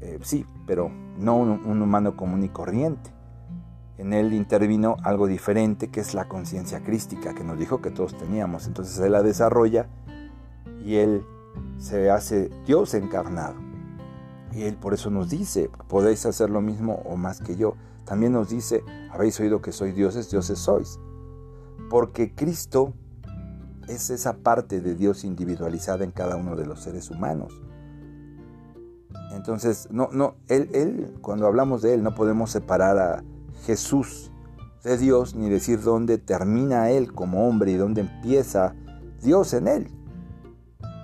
eh, 0.00 0.18
sí, 0.22 0.44
pero 0.66 0.90
no 1.16 1.36
un 1.36 1.80
humano 1.80 2.16
común 2.16 2.42
y 2.42 2.48
corriente. 2.48 3.12
En 3.98 4.12
él 4.12 4.32
intervino 4.32 4.96
algo 5.04 5.28
diferente 5.28 5.92
que 5.92 6.00
es 6.00 6.12
la 6.12 6.26
conciencia 6.26 6.82
crística 6.82 7.36
que 7.36 7.44
nos 7.44 7.56
dijo 7.56 7.80
que 7.80 7.92
todos 7.92 8.18
teníamos. 8.18 8.66
Entonces 8.66 8.98
él 8.98 9.12
la 9.12 9.22
desarrolla 9.22 9.86
y 10.84 10.96
él 10.96 11.24
se 11.78 12.10
hace 12.10 12.50
Dios 12.66 12.94
encarnado. 12.94 13.54
Y 14.50 14.62
Él 14.62 14.74
por 14.74 14.92
eso 14.92 15.08
nos 15.08 15.30
dice, 15.30 15.70
podéis 15.86 16.26
hacer 16.26 16.50
lo 16.50 16.60
mismo 16.60 17.00
o 17.04 17.16
más 17.16 17.40
que 17.40 17.54
yo. 17.54 17.76
También 18.04 18.32
nos 18.32 18.48
dice, 18.48 18.82
habéis 19.12 19.38
oído 19.38 19.62
que 19.62 19.70
soy 19.70 19.92
dioses, 19.92 20.28
dioses 20.28 20.58
sois. 20.58 20.98
Porque 21.92 22.34
Cristo 22.34 22.94
es 23.86 24.08
esa 24.08 24.38
parte 24.38 24.80
de 24.80 24.94
Dios 24.94 25.24
individualizada 25.24 26.04
en 26.04 26.10
cada 26.10 26.36
uno 26.36 26.56
de 26.56 26.64
los 26.64 26.80
seres 26.80 27.10
humanos. 27.10 27.60
Entonces, 29.32 29.88
no, 29.90 30.08
no, 30.10 30.36
él, 30.48 30.70
él, 30.72 31.14
cuando 31.20 31.46
hablamos 31.46 31.82
de 31.82 31.92
Él, 31.92 32.02
no 32.02 32.14
podemos 32.14 32.50
separar 32.50 32.96
a 32.96 33.22
Jesús 33.66 34.32
de 34.82 34.96
Dios 34.96 35.34
ni 35.34 35.50
decir 35.50 35.82
dónde 35.82 36.16
termina 36.16 36.88
Él 36.88 37.12
como 37.12 37.46
hombre 37.46 37.72
y 37.72 37.76
dónde 37.76 38.00
empieza 38.00 38.74
Dios 39.22 39.52
en 39.52 39.68
Él. 39.68 39.90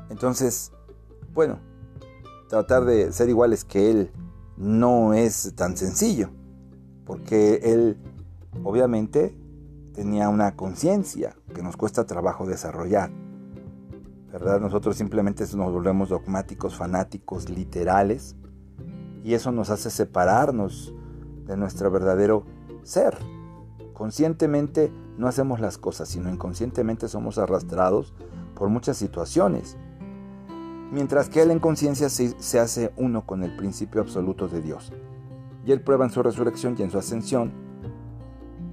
Entonces, 0.09 0.73
bueno, 1.35 1.59
tratar 2.49 2.87
de 2.87 3.13
ser 3.13 3.29
iguales 3.29 3.67
que 3.67 3.91
Él 3.91 4.11
no 4.57 5.13
es 5.13 5.53
tan 5.55 5.77
sencillo, 5.77 6.31
porque 7.05 7.61
Él 7.63 7.99
obviamente 8.65 9.37
tenía 9.99 10.29
una 10.29 10.55
conciencia 10.55 11.35
que 11.53 11.61
nos 11.61 11.77
cuesta 11.77 12.07
trabajo 12.07 12.47
desarrollar. 12.47 13.11
¿Verdad? 14.31 14.61
Nosotros 14.61 14.95
simplemente 14.97 15.43
nos 15.57 15.73
volvemos 15.73 16.11
dogmáticos, 16.11 16.77
fanáticos, 16.77 17.49
literales, 17.49 18.37
y 19.25 19.35
eso 19.35 19.51
nos 19.51 19.71
hace 19.71 19.91
separarnos 19.91 20.95
de 21.47 21.57
nuestro 21.57 21.91
verdadero 21.91 22.45
ser. 22.85 23.19
Conscientemente 23.93 24.93
no 25.17 25.27
hacemos 25.27 25.59
las 25.59 25.79
cosas, 25.79 26.09
sino 26.09 26.31
inconscientemente 26.31 27.09
somos 27.09 27.37
arrastrados 27.37 28.15
por 28.55 28.69
muchas 28.69 28.99
situaciones 28.99 29.77
mientras 30.93 31.29
que 31.29 31.43
Él 31.43 31.51
en 31.51 31.59
conciencia 31.59 32.09
se, 32.09 32.61
hace 32.61 32.93
uno 32.97 33.27
con 33.27 33.43
el 33.43 33.57
principio 33.57 34.01
absoluto 34.01 34.47
de 34.47 34.63
Dios. 34.63 34.93
Y 35.67 35.73
Él 35.73 35.81
prueba 35.81 36.05
en 36.05 36.13
su 36.13 36.23
resurrección 36.23 36.77
y 36.79 36.83
en 36.83 36.93
su 36.93 36.99
ascensión 36.99 37.68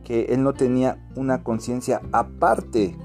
que 0.05 0.27
Él 0.33 0.41
no 0.43 0.53
tenía 0.53 1.05
una 1.17 1.43
conciencia 1.43 2.01
aparte 2.13 2.95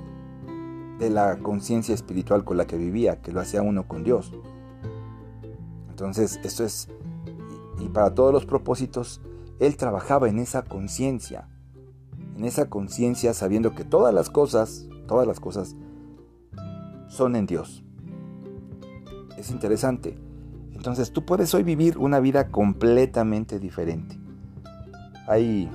de 1.00 1.10
la 1.10 1.38
conciencia 1.38 1.92
espiritual 1.92 2.44
con 2.44 2.56
la 2.56 2.68
que 2.68 2.76
vivía, 2.76 3.20
que 3.20 3.32
lo 3.32 3.40
hacía 3.40 3.62
uno 3.62 3.88
con 3.88 4.04
Dios. 4.04 4.32
Entonces, 5.88 6.38
esto 6.44 6.62
es, 6.62 6.88
y 7.80 7.88
para 7.88 8.14
todos 8.14 8.32
los 8.32 8.46
propósitos, 8.46 9.20
Él 9.58 9.76
trabajaba 9.76 10.28
en 10.28 10.38
esa 10.38 10.62
conciencia, 10.62 11.48
en 12.36 12.44
esa 12.44 12.70
conciencia 12.70 13.34
sabiendo 13.34 13.74
que 13.74 13.84
todas 13.84 14.14
las 14.14 14.30
cosas, 14.30 14.86
todas 15.08 15.26
las 15.26 15.40
cosas 15.40 15.74
son 17.08 17.34
en 17.34 17.46
Dios 17.46 17.82
es 19.40 19.50
interesante. 19.50 20.16
Entonces 20.72 21.12
tú 21.12 21.24
puedes 21.24 21.52
hoy 21.54 21.62
vivir 21.62 21.98
una 21.98 22.20
vida 22.20 22.48
completamente 22.48 23.58
diferente. 23.58 24.18
Hay 25.26 25.70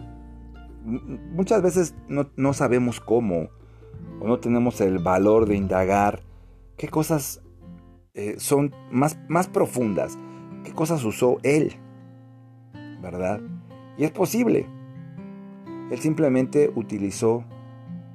muchas 0.85 1.61
veces 1.61 1.95
no, 2.07 2.53
sabemos 2.53 2.99
cómo 2.99 3.49
o 4.19 4.27
no 4.27 4.39
tenemos 4.39 4.79
el 4.81 4.99
valor 4.99 5.47
de 5.47 5.55
indagar 5.55 6.21
qué 6.77 6.87
cosas 6.87 7.41
eh, 8.13 8.35
son 8.37 8.73
más, 8.91 9.17
más 9.27 9.47
profundas, 9.47 10.17
qué 10.63 10.71
cosas 10.71 11.03
usó 11.03 11.37
él, 11.43 11.73
¿verdad? 13.01 13.41
Y 13.97 14.03
es 14.03 14.11
posible. 14.11 14.67
Él 15.91 15.99
simplemente 15.99 16.71
utilizó 16.75 17.45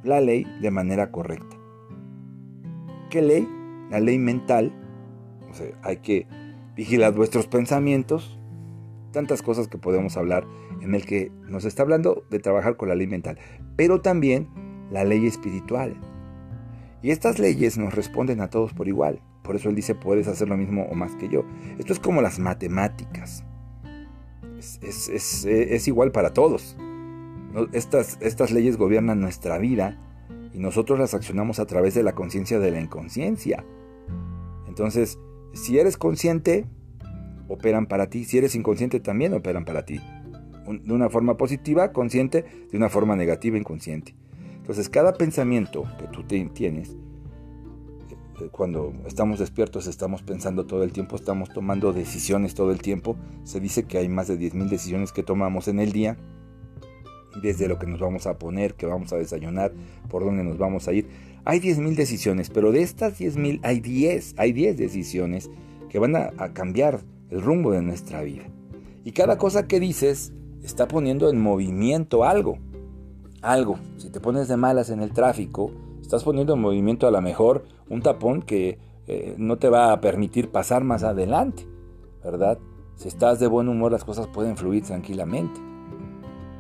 la 0.03 0.21
ley 0.21 0.47
de 0.61 0.71
manera 0.71 1.11
correcta. 1.11 1.57
¿Qué 3.11 3.23
ley? 3.23 3.49
La 3.91 4.01
ley 4.01 4.19
mental 4.19 4.73
hay 5.83 5.99
que 5.99 6.27
vigilar 6.77 7.13
vuestros 7.15 7.47
pensamientos, 7.47 8.40
tantas 9.11 9.43
cosas 9.43 9.69
que 9.69 9.79
podemos 9.79 10.17
hablar 10.17 10.47
en 10.81 10.95
el 10.95 11.05
que 11.05 11.31
nos 11.49 11.65
está 11.65 11.83
hablando 11.83 12.25
de 12.31 12.39
trabajar 12.39 12.77
con 12.77 12.89
la 12.89 12.95
ley 12.95 13.07
mental, 13.07 13.39
pero 13.77 14.01
también 14.01 14.49
la 14.91 15.05
ley 15.05 15.27
espiritual. 15.27 15.97
Y 17.03 17.11
estas 17.11 17.39
leyes 17.39 17.79
nos 17.79 17.95
responden 17.95 18.41
a 18.41 18.51
todos 18.51 18.73
por 18.73 18.89
igual. 18.89 19.21
Por 19.43 19.57
eso 19.57 19.69
él 19.71 19.75
dice, 19.75 19.95
puedes 19.95 20.29
hacer 20.29 20.49
lo 20.49 20.57
mismo 20.57 20.87
o 20.91 20.95
más 20.95 21.15
que 21.17 21.29
yo. 21.29 21.45
Esto 21.79 21.93
es 21.93 21.99
como 21.99 22.21
las 22.21 22.39
matemáticas. 22.39 23.45
Es, 24.59 25.89
igual 25.89 26.13
para 26.13 26.35
todos. 26.35 26.77
Estas, 27.73 28.19
estas 28.21 28.51
leyes 28.51 28.77
gobiernan 28.77 29.21
nuestra 29.21 29.59
vida 29.59 29.99
y 30.53 30.59
nosotros 30.59 30.99
las 30.99 31.15
accionamos 31.15 31.59
a 31.59 31.67
través 31.67 31.95
de 31.95 32.03
la 32.03 32.15
conciencia 32.15 32.59
de 32.59 32.71
la 32.71 32.81
inconsciencia. 32.81 33.65
Entonces, 34.69 35.19
si 35.55 35.79
eres 35.79 35.97
consciente, 35.97 36.67
operan 37.51 37.87
para 37.87 38.09
ti. 38.09 38.25
Si 38.25 38.39
eres 38.39 38.55
inconsciente, 38.55 39.01
también 39.01 39.35
operan 39.35 39.65
para 39.65 39.85
ti. 39.85 40.01
De 40.67 40.93
una 40.93 41.11
forma 41.11 41.37
positiva, 41.37 41.93
consciente, 41.93 42.45
de 42.71 42.77
una 42.77 42.89
forma 42.89 43.17
negativa, 43.17 43.59
inconsciente. 43.59 44.15
Entonces, 44.57 44.89
cada 44.89 45.15
pensamiento 45.15 45.85
que 45.99 46.07
tú 46.07 46.23
tienes, 46.23 46.91
eh, 48.41 48.49
cuando 48.53 48.93
estamos 49.05 49.41
despiertos, 49.41 49.89
estamos 49.89 50.23
pensando 50.23 50.67
todo 50.67 50.85
el 50.85 50.93
tiempo, 50.93 51.17
estamos 51.17 51.49
tomando 51.53 51.93
decisiones 51.93 52.55
todo 52.55 52.71
el 52.71 52.81
tiempo. 52.81 53.17
Se 53.43 53.59
dice 53.59 53.85
que 53.85 53.99
hay 53.99 54.09
más 54.09 54.29
de 54.29 54.39
10.000 54.39 54.69
decisiones 54.69 55.13
que 55.13 55.25
tomamos 55.25 55.67
en 55.67 55.81
el 55.81 55.91
día, 55.91 56.17
desde 57.43 57.69
lo 57.69 57.79
que 57.79 57.87
nos 57.87 57.99
vamos 57.99 58.27
a 58.27 58.39
poner, 58.39 58.75
que 58.75 58.87
vamos 58.87 59.13
a 59.13 59.17
desayunar, 59.17 59.73
por 60.09 60.25
dónde 60.25 60.45
nos 60.45 60.57
vamos 60.57 60.87
a 60.87 60.93
ir. 60.93 61.09
Hay 61.45 61.59
10.000 61.59 61.97
decisiones, 61.97 62.51
pero 62.51 62.71
de 62.71 62.83
estas 62.83 63.19
10.000 63.19 63.61
hay 63.63 63.81
10, 63.81 64.35
hay 64.37 64.53
10 64.53 64.77
decisiones 64.77 65.51
que 65.89 65.99
van 65.99 66.15
a, 66.17 66.31
cambiar 66.53 67.01
el 67.31 67.43
rumbo 67.43 67.73
de 67.73 67.83
nuestra 67.83 68.23
vida. 68.23 68.45
Y 69.05 69.13
cada 69.13 69.39
cosa 69.39 69.67
que 69.67 69.81
dices 69.81 70.33
está 70.63 70.89
poniendo 70.89 71.31
en 71.31 71.41
movimiento 71.41 72.25
algo. 72.25 72.59
Algo. 73.43 73.79
Si 73.97 74.11
te 74.11 74.21
pones 74.21 74.49
de 74.49 74.57
malas 74.57 74.91
en 74.91 75.01
el 75.01 75.13
tráfico, 75.13 75.71
estás 76.03 76.25
poniendo 76.25 76.55
en 76.55 76.61
movimiento 76.61 77.07
a 77.07 77.11
lo 77.11 77.21
mejor 77.23 77.65
un 77.89 78.03
tapón 78.03 78.43
que 78.43 78.79
eh, 79.07 79.35
no 79.39 79.57
te 79.57 79.69
va 79.69 79.93
a 79.93 80.01
permitir 80.01 80.51
pasar 80.51 80.85
más 80.85 81.03
adelante, 81.03 81.67
¿verdad? 82.23 82.59
Si 82.97 83.09
estás 83.09 83.41
de 83.41 83.47
buen 83.47 83.69
humor, 83.69 83.93
las 83.93 84.05
cosas 84.05 84.27
pueden 84.27 84.57
fluir 84.57 84.85
tranquilamente. 84.85 85.59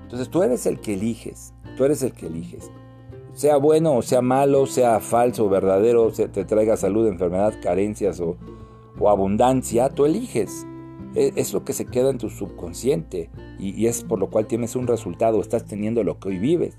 Entonces 0.02 0.30
tú 0.30 0.42
eres 0.42 0.64
el 0.66 0.80
que 0.80 0.94
eliges, 0.94 1.52
tú 1.76 1.84
eres 1.84 2.02
el 2.02 2.12
que 2.12 2.26
eliges 2.26 2.70
sea 3.32 3.56
bueno 3.56 3.96
o 3.96 4.02
sea 4.02 4.22
malo, 4.22 4.66
sea 4.66 5.00
falso 5.00 5.46
o 5.46 5.48
verdadero, 5.48 6.10
te 6.10 6.44
traiga 6.44 6.76
salud, 6.76 7.06
enfermedad, 7.06 7.54
carencias 7.62 8.20
o, 8.20 8.36
abundancia, 9.08 9.88
tú 9.88 10.04
eliges. 10.04 10.66
E, 11.14 11.32
es, 11.36 11.52
lo 11.52 11.64
que 11.64 11.72
se 11.72 11.86
queda 11.86 12.10
en 12.10 12.18
tu 12.18 12.30
subconsciente 12.30 13.30
y, 13.58 13.86
es 13.86 14.04
por 14.04 14.18
lo 14.18 14.30
cual 14.30 14.46
tienes 14.46 14.76
un 14.76 14.86
resultado, 14.86 15.40
estás 15.40 15.64
teniendo 15.64 16.04
lo 16.04 16.18
que 16.18 16.28
hoy 16.28 16.38
vives. 16.38 16.76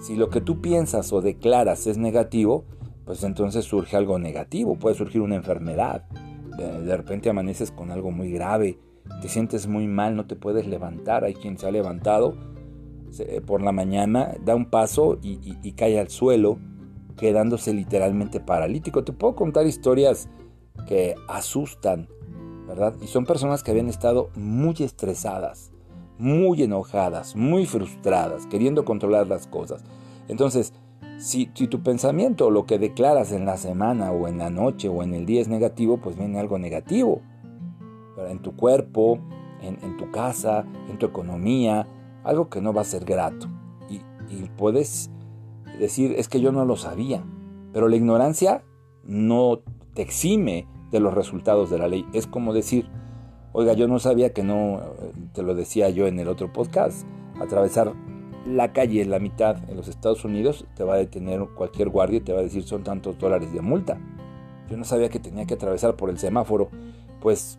Si 0.00 0.16
lo 0.16 0.28
que 0.28 0.40
tú 0.40 0.60
piensas 0.60 1.12
o 1.12 1.22
declaras 1.22 1.86
es 1.86 1.96
negativo, 1.96 2.64
pues 3.04 3.22
entonces 3.24 3.64
surge 3.64 3.96
algo 3.96 4.18
negativo, 4.18 4.76
puede 4.76 4.96
surgir 4.96 5.20
una 5.20 5.36
enfermedad. 5.36 6.06
De, 6.58 6.82
de 6.82 6.96
repente 6.96 7.30
amaneces 7.30 7.70
con 7.70 7.90
algo 7.90 8.10
muy 8.10 8.30
grave, 8.30 8.78
te 9.22 9.28
sientes 9.28 9.66
muy 9.66 9.86
mal, 9.86 10.16
no 10.16 10.26
te 10.26 10.36
puedes 10.36 10.66
levantar, 10.66 11.24
hay 11.24 11.34
quien 11.34 11.58
se 11.58 11.66
ha 11.66 11.70
levantado 11.70 12.36
por 13.46 13.62
la 13.62 13.72
mañana, 13.72 14.34
da 14.44 14.54
un 14.54 14.66
paso 14.66 15.18
y, 15.22 15.72
cae 15.72 15.98
al 15.98 16.08
suelo, 16.08 16.58
quedándose 17.16 17.72
literalmente 17.72 18.40
paralítico. 18.40 19.04
Te 19.04 19.12
puedo 19.12 19.34
contar 19.34 19.66
historias 19.66 20.28
que 20.86 21.14
asustan, 21.28 22.08
¿verdad? 22.66 22.94
Y 23.00 23.06
son 23.06 23.26
personas 23.26 23.62
que 23.62 23.70
habían 23.70 23.88
estado 23.88 24.30
muy 24.34 24.74
estresadas, 24.80 25.72
muy 26.18 26.62
enojadas, 26.62 27.36
muy 27.36 27.66
frustradas, 27.66 28.46
queriendo 28.46 28.84
controlar 28.84 29.26
las 29.26 29.46
cosas. 29.46 29.82
Entonces, 30.28 30.72
si, 31.18 31.46
tu 31.46 31.82
pensamiento, 31.82 32.50
lo 32.50 32.66
que 32.66 32.78
declaras 32.78 33.32
en 33.32 33.46
la 33.46 33.56
semana 33.56 34.12
o 34.12 34.28
en 34.28 34.38
la 34.38 34.50
noche 34.50 34.88
o 34.88 35.02
en 35.02 35.14
el 35.14 35.26
día 35.26 35.40
es 35.40 35.48
negativo, 35.48 35.98
pues 35.98 36.16
viene 36.16 36.40
algo 36.40 36.58
negativo. 36.58 37.20
En 38.28 38.40
tu 38.40 38.54
cuerpo, 38.56 39.18
en 39.60 39.96
tu 39.96 40.10
casa, 40.10 40.64
en 40.88 40.98
tu 40.98 41.06
economía, 41.06 41.86
algo 42.24 42.48
que 42.48 42.60
no 42.60 42.72
va 42.72 42.80
a 42.80 42.84
ser 42.84 43.04
grato. 43.04 43.46
Y, 43.88 44.00
puedes 44.56 45.10
decir, 45.78 46.14
es 46.16 46.28
que 46.28 46.40
yo 46.40 46.50
no 46.50 46.64
lo 46.64 46.76
sabía, 46.76 47.22
pero 47.72 47.88
la 47.88 47.96
ignorancia 47.96 48.64
no 49.04 49.60
te 49.94 50.02
exime 50.02 50.66
de 50.90 51.00
los 51.00 51.14
resultados 51.14 51.70
de 51.70 51.78
la 51.78 51.88
ley. 51.88 52.06
Es 52.12 52.26
como 52.26 52.52
decir, 52.52 52.86
oiga, 53.52 53.72
yo 53.72 53.88
no 53.88 53.98
sabía 53.98 54.32
que 54.32 54.42
no, 54.42 54.80
te 55.32 55.42
lo 55.42 55.54
decía 55.54 55.90
yo 55.90 56.06
en 56.06 56.18
el 56.18 56.28
otro 56.28 56.52
podcast, 56.52 57.06
atravesar 57.40 57.92
la 58.46 58.72
calle 58.72 59.02
en 59.02 59.10
la 59.10 59.18
mitad 59.18 59.56
en 59.70 59.76
los 59.76 59.88
Estados 59.88 60.24
Unidos 60.24 60.66
te 60.76 60.84
va 60.84 60.94
a 60.94 60.98
detener 60.98 61.46
cualquier 61.54 61.88
guardia 61.88 62.18
y 62.18 62.20
te 62.20 62.32
va 62.32 62.40
a 62.40 62.42
decir 62.42 62.62
son 62.62 62.82
tantos 62.82 63.18
dólares 63.18 63.52
de 63.52 63.60
multa. 63.60 63.98
Yo 64.68 64.76
no 64.76 64.84
sabía 64.84 65.08
que 65.08 65.18
tenía 65.18 65.46
que 65.46 65.54
atravesar 65.54 65.96
por 65.96 66.10
el 66.10 66.18
semáforo. 66.18 66.70
Pues 67.20 67.58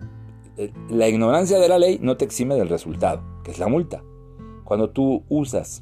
eh, 0.57 0.71
la 0.89 1.07
ignorancia 1.07 1.59
de 1.59 1.69
la 1.69 1.79
ley 1.79 1.99
no 2.01 2.17
te 2.17 2.25
exime 2.25 2.55
del 2.55 2.69
resultado, 2.69 3.21
que 3.43 3.51
es 3.51 3.59
la 3.59 3.67
multa. 3.67 4.03
Cuando 4.63 4.89
tú 4.89 5.23
usas 5.29 5.81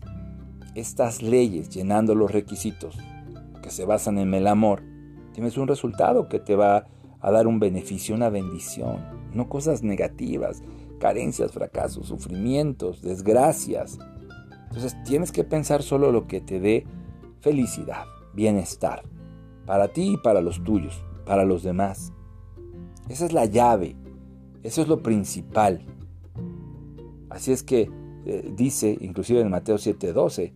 estas 0.76 1.22
leyes 1.22 1.70
llenando 1.70 2.16
los 2.16 2.32
requisitos 2.32 2.98
que 3.62 3.70
se 3.70 3.86
basan 3.86 4.18
en 4.18 4.34
el 4.34 4.48
amor, 4.48 4.84
tienes 5.34 5.58
un 5.58 5.68
resultado 5.68 6.30
que 6.30 6.40
te 6.40 6.56
va 6.56 6.88
a 7.20 7.32
dar 7.32 7.48
un 7.48 7.60
beneficio, 7.60 8.16
una 8.16 8.30
bendición, 8.30 9.06
no 9.34 9.50
cosas 9.50 9.84
negativas, 9.84 10.62
carencias, 11.00 11.52
fracasos, 11.52 12.08
sufrimientos, 12.08 13.02
desgracias. 13.02 13.98
Entonces 14.68 14.96
tienes 15.04 15.32
que 15.32 15.44
pensar 15.44 15.84
solo 15.84 16.12
lo 16.12 16.28
que 16.28 16.42
te 16.42 16.60
dé 16.60 16.86
felicidad, 17.42 18.06
bienestar, 18.34 19.04
para 19.66 19.90
ti 19.90 20.14
y 20.14 20.18
para 20.18 20.42
los 20.42 20.64
tuyos, 20.64 21.04
para 21.26 21.44
los 21.46 21.64
demás. 21.64 22.14
Esa 23.10 23.26
es 23.26 23.34
la 23.34 23.46
llave, 23.46 23.96
eso 24.64 24.82
es 24.82 24.88
lo 24.88 25.04
principal. 25.04 25.86
Así 27.30 27.52
es 27.52 27.64
que 27.64 27.90
eh, 28.26 28.54
dice, 28.56 28.98
inclusive 29.02 29.42
en 29.42 29.50
Mateo 29.50 29.78
7:12, 29.78 30.54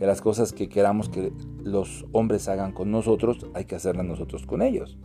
que 0.00 0.06
las 0.06 0.22
cosas 0.22 0.54
que 0.54 0.70
queramos 0.70 1.10
que 1.10 1.30
los 1.62 2.06
hombres 2.12 2.48
hagan 2.48 2.72
con 2.72 2.90
nosotros, 2.90 3.46
hay 3.52 3.66
que 3.66 3.74
hacerlas 3.74 4.06
nosotros 4.06 4.46
con 4.46 4.62
ellos. 4.62 4.98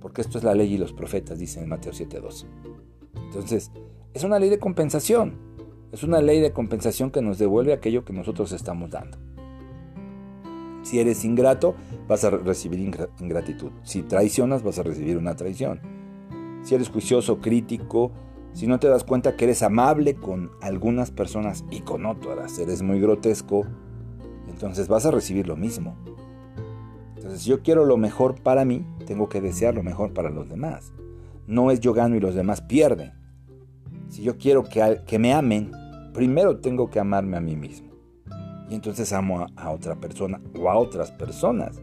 Porque 0.00 0.22
esto 0.22 0.38
es 0.38 0.44
la 0.44 0.54
ley 0.54 0.72
y 0.72 0.78
los 0.78 0.94
profetas, 0.94 1.38
dice 1.38 1.60
en 1.60 1.68
Mateo 1.68 1.92
7:12. 1.92 2.46
Entonces, 3.26 3.70
es 4.14 4.24
una 4.24 4.38
ley 4.38 4.48
de 4.48 4.58
compensación. 4.58 5.34
Es 5.92 6.02
una 6.02 6.22
ley 6.22 6.40
de 6.40 6.54
compensación 6.54 7.10
que 7.10 7.20
nos 7.20 7.36
devuelve 7.36 7.74
aquello 7.74 8.06
que 8.06 8.14
nosotros 8.14 8.52
estamos 8.52 8.88
dando. 8.88 9.18
Si 10.82 10.98
eres 10.98 11.22
ingrato, 11.22 11.74
vas 12.08 12.24
a 12.24 12.30
recibir 12.30 12.80
ingratitud. 13.20 13.70
Si 13.82 14.00
traicionas, 14.00 14.62
vas 14.62 14.78
a 14.78 14.82
recibir 14.82 15.18
una 15.18 15.36
traición. 15.36 15.80
Si 16.62 16.74
eres 16.74 16.88
juicioso, 16.88 17.38
crítico, 17.42 18.12
si 18.56 18.66
no 18.66 18.80
te 18.80 18.88
das 18.88 19.04
cuenta 19.04 19.36
que 19.36 19.44
eres 19.44 19.62
amable 19.62 20.14
con 20.14 20.50
algunas 20.62 21.10
personas 21.10 21.62
y 21.70 21.80
con 21.80 22.06
otras 22.06 22.58
eres 22.58 22.80
muy 22.80 22.98
grotesco, 22.98 23.66
entonces 24.48 24.88
vas 24.88 25.04
a 25.04 25.10
recibir 25.10 25.46
lo 25.46 25.56
mismo. 25.56 25.94
Entonces, 27.16 27.42
si 27.42 27.50
yo 27.50 27.60
quiero 27.62 27.84
lo 27.84 27.98
mejor 27.98 28.40
para 28.40 28.64
mí, 28.64 28.82
tengo 29.04 29.28
que 29.28 29.42
desear 29.42 29.74
lo 29.74 29.82
mejor 29.82 30.14
para 30.14 30.30
los 30.30 30.48
demás. 30.48 30.94
No 31.46 31.70
es 31.70 31.80
yo 31.80 31.92
gano 31.92 32.16
y 32.16 32.20
los 32.20 32.34
demás 32.34 32.62
pierden. 32.62 33.12
Si 34.08 34.22
yo 34.22 34.38
quiero 34.38 34.64
que, 34.64 35.18
me 35.18 35.34
amen, 35.34 35.70
primero 36.14 36.58
tengo 36.58 36.88
que 36.88 36.98
amarme 36.98 37.36
a 37.36 37.42
mí 37.42 37.56
mismo. 37.56 37.90
Y 38.70 38.74
entonces 38.74 39.12
amo 39.12 39.48
a, 39.54 39.70
otra 39.70 39.96
persona 39.96 40.40
o 40.58 40.70
a 40.70 40.78
otras 40.78 41.12
personas. 41.12 41.78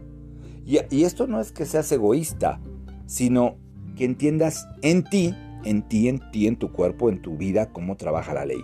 Y, 0.65 0.80
y 0.89 1.03
esto 1.03 1.27
no 1.27 1.39
es 1.39 1.51
que 1.51 1.68
seas 1.68 1.92
egoísta, 1.92 2.60
sino 3.06 3.58
que 3.96 4.06
entiendas 4.06 4.68
en 4.82 5.03
ti 5.03 5.36
en 5.63 5.88
ti, 5.88 6.08
en 6.08 6.20
ti, 6.32 6.48
en 6.48 6.55
tu 6.55 6.72
cuerpo, 6.72 7.10
en 7.10 7.22
tu 7.22 7.38
vida, 7.38 7.72
cómo 7.72 7.96
trabaja 7.96 8.34
la 8.34 8.46
ley. 8.46 8.63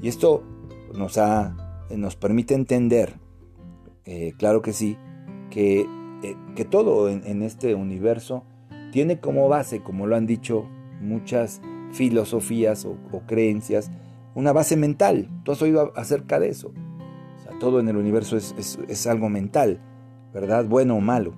Y 0.00 0.08
esto 0.08 0.42
nos, 0.94 1.18
ha, 1.18 1.56
nos 1.90 2.16
permite 2.16 2.54
entender, 2.54 3.14
eh, 4.04 4.32
claro 4.38 4.62
que 4.62 4.72
sí, 4.72 4.96
que, 5.50 5.80
eh, 6.22 6.36
que 6.54 6.64
todo 6.64 7.08
en, 7.08 7.42
este 7.42 7.74
universo 7.74 8.44
tiene 8.92 9.20
como 9.20 9.48
base, 9.48 9.82
como 9.82 10.06
lo 10.06 10.16
han 10.16 10.26
dicho 10.26 10.66
muchas 11.00 11.60
filosofías 11.92 12.84
o, 12.84 12.96
creencias, 13.26 13.90
una 14.34 14.52
base 14.52 14.76
mental. 14.76 15.28
Tú 15.44 15.52
has 15.52 15.62
oído 15.62 15.92
acerca 15.96 16.40
de 16.40 16.48
eso. 16.48 16.72
todo 17.60 17.78
en 17.78 17.88
el 17.88 17.96
universo 17.96 18.36
es, 18.36 18.78
es 18.88 19.06
algo 19.06 19.28
mental, 19.28 19.80
¿verdad? 20.32 20.66
Bueno 20.66 20.96
o 20.96 21.00
malo. 21.00 21.34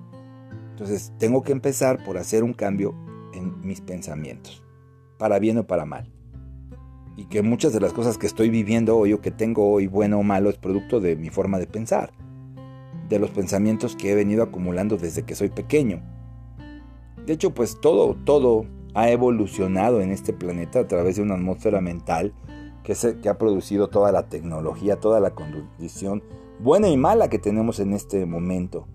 Entonces 0.71 1.13
tengo 1.17 1.41
que 1.43 1.51
empezar 1.51 2.03
por 2.03 2.17
hacer 2.17 2.43
un 2.43 2.53
cambio 2.53 2.95
en 3.37 3.61
mis 3.61 3.81
pensamientos, 3.81 4.63
para 5.17 5.39
bien 5.39 5.57
o 5.57 5.67
para 5.67 5.85
mal. 5.85 6.11
Y 7.15 7.25
que 7.25 7.41
muchas 7.41 7.73
de 7.73 7.79
las 7.79 7.93
cosas 7.93 8.17
que 8.17 8.27
estoy 8.27 8.49
viviendo 8.49 8.97
hoy 8.97 9.13
o 9.13 9.21
que 9.21 9.31
tengo 9.31 9.71
hoy, 9.71 9.87
bueno 9.87 10.19
o 10.19 10.23
malo, 10.23 10.49
es 10.49 10.57
producto 10.57 10.99
de 10.99 11.15
mi 11.15 11.29
forma 11.29 11.57
de 11.57 11.67
pensar, 11.67 12.11
de 13.09 13.19
los 13.19 13.31
pensamientos 13.31 13.95
que 13.95 14.11
he 14.11 14.15
venido 14.15 14.43
acumulando 14.43 14.97
desde 14.97 15.23
que 15.23 15.35
soy 15.35 15.49
pequeño. 15.49 16.01
De 17.25 17.33
hecho, 17.33 17.53
pues 17.53 17.79
todo, 17.79 18.15
todo 18.23 18.65
ha 18.93 19.09
evolucionado 19.09 20.01
en 20.01 20.11
este 20.11 20.33
planeta 20.33 20.79
a 20.79 20.87
través 20.87 21.15
de 21.15 21.21
una 21.21 21.35
atmósfera 21.35 21.81
mental 21.81 22.33
que, 22.83 22.95
se, 22.95 23.19
que 23.19 23.29
ha 23.29 23.37
producido 23.37 23.89
toda 23.89 24.11
la 24.11 24.29
tecnología, 24.29 24.97
toda 24.97 25.19
la 25.19 25.31
condición 25.31 26.23
buena 26.59 26.87
y 26.87 26.97
mala 26.97 27.29
que 27.29 27.39
tenemos 27.39 27.79
en 27.79 27.93
este 27.93 28.25
momento, 28.25 28.87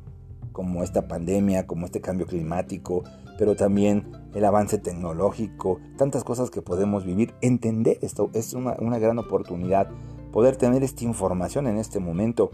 como 0.52 0.82
esta 0.82 1.08
pandemia, 1.08 1.66
como 1.66 1.86
este 1.86 2.00
cambio 2.00 2.26
climático, 2.26 3.04
pero 3.42 3.56
también 3.56 4.06
el 4.34 4.44
avance 4.44 4.78
tecnológico, 4.78 5.80
tantas 5.96 6.22
cosas 6.22 6.48
que 6.48 6.62
podemos 6.62 7.04
vivir. 7.04 7.34
Entender 7.40 7.98
esto 8.00 8.30
es 8.34 8.54
una, 8.54 8.76
gran 9.00 9.18
oportunidad, 9.18 9.90
poder 10.30 10.56
tener 10.56 10.84
esta 10.84 11.02
información 11.02 11.66
en 11.66 11.76
este 11.76 11.98
momento. 11.98 12.52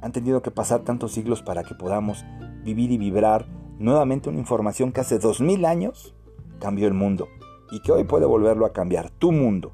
Han 0.00 0.12
tenido 0.12 0.40
que 0.40 0.52
pasar 0.52 0.82
tantos 0.82 1.10
siglos 1.10 1.42
para 1.42 1.64
que 1.64 1.74
podamos 1.74 2.24
vivir 2.62 2.92
y 2.92 2.96
vibrar 2.96 3.48
nuevamente 3.80 4.28
una 4.28 4.38
información 4.38 4.92
que 4.92 5.00
hace 5.00 5.18
dos 5.18 5.40
mil 5.40 5.64
años 5.64 6.14
cambió 6.60 6.86
el 6.86 6.94
mundo 6.94 7.26
y 7.72 7.80
que 7.80 7.90
hoy 7.90 8.04
puede 8.04 8.24
volverlo 8.24 8.66
a 8.66 8.72
cambiar, 8.72 9.10
tu 9.10 9.32
mundo. 9.32 9.72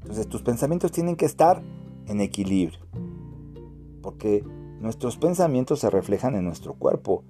Entonces 0.00 0.26
tus 0.28 0.42
pensamientos 0.42 0.90
tienen 0.90 1.14
que 1.14 1.26
estar 1.26 1.62
en 2.08 2.20
equilibrio, 2.20 2.80
porque 4.02 4.44
nuestros 4.80 5.16
pensamientos 5.16 5.78
se 5.78 5.90
reflejan 5.90 6.34
en 6.34 6.44
nuestro 6.44 6.74
cuerpo 6.74 7.22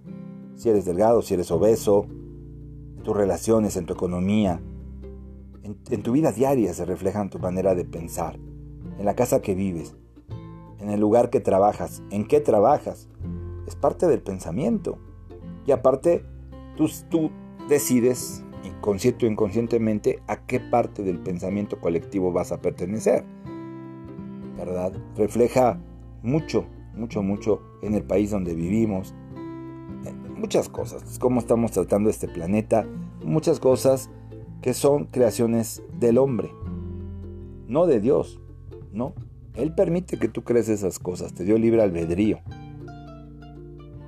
si 0.57 0.69
eres 0.69 0.85
delgado, 0.85 1.23
si 1.23 1.35
eres 1.35 1.51
obeso, 1.51 2.07
en 2.97 3.03
tus 3.03 3.17
relaciones, 3.17 3.77
en 3.77 3.87
tu 3.87 3.95
economía, 3.95 4.61
en, 5.63 6.03
tu 6.03 6.13
vida 6.13 6.33
diaria 6.33 6.75
se 6.75 6.85
refleja 6.85 7.21
en 7.21 7.31
tu 7.31 7.39
manera 7.39 7.75
de 7.75 7.85
pensar, 7.85 8.39
en 8.99 9.05
la 9.05 9.15
casa 9.15 9.43
que 9.43 9.55
vives, 9.55 9.95
en 10.79 10.91
el 10.91 11.01
lugar 11.01 11.31
que 11.31 11.41
trabajas, 11.41 12.03
en 12.11 12.27
qué 12.27 12.41
trabajas. 12.41 13.09
Es 13.67 13.77
parte 13.77 14.09
del 14.09 14.21
pensamiento. 14.21 14.99
Y 15.67 15.71
aparte, 15.71 16.25
tú, 16.77 16.89
tú 17.09 17.31
decides, 17.69 18.45
consciente 18.81 19.27
o 19.27 19.31
inconscientemente, 19.31 20.21
a 20.27 20.45
qué 20.47 20.59
parte 20.59 21.03
del 21.05 21.21
pensamiento 21.21 21.81
colectivo 21.81 22.33
vas 22.33 22.51
a 22.51 22.61
pertenecer. 22.61 23.25
¿Verdad? 24.57 24.93
Refleja 25.17 25.81
mucho, 26.23 26.67
mucho, 26.95 27.23
mucho 27.23 27.63
en 27.83 27.95
el 27.95 28.03
país 28.03 28.31
donde 28.31 28.55
vivimos, 28.55 29.15
muchas 30.43 30.69
cosas, 30.69 31.21
cómo 31.21 31.39
estamos 31.39 31.71
tratando 31.71 32.11
este 32.11 32.27
planeta, 32.27 32.85
muchas 33.25 33.61
cosas 33.61 34.11
que 34.61 34.75
son 34.75 35.05
creaciones 35.05 35.85
del 36.01 36.19
hombre, 36.19 36.51
no 37.69 37.87
de 37.87 38.01
Dios, 38.01 38.41
¿no? 38.93 39.15
Él 39.55 39.73
permite 39.73 40.19
que 40.19 40.27
tú 40.27 40.43
crees 40.43 40.69
esas 40.69 40.99
cosas, 40.99 41.33
te 41.33 41.45
dio 41.45 41.57
libre 41.59 41.81
albedrío. 41.81 42.41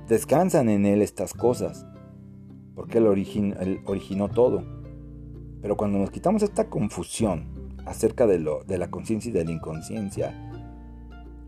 Descansan 0.09 0.67
en 0.67 0.85
Él 0.85 1.01
estas 1.01 1.33
cosas, 1.33 1.85
porque 2.75 2.97
él, 2.97 3.07
originó 3.85 4.27
todo. 4.27 4.61
Pero 5.61 5.77
cuando 5.77 5.99
nos 5.99 6.11
quitamos 6.11 6.43
esta 6.43 6.69
confusión 6.69 7.45
acerca 7.85 8.27
de, 8.27 8.39
lo, 8.39 8.61
de 8.65 8.77
la 8.77 8.91
conciencia 8.91 9.29
y 9.29 9.33
de 9.33 9.45
la 9.45 9.51
inconsciencia, 9.51 10.51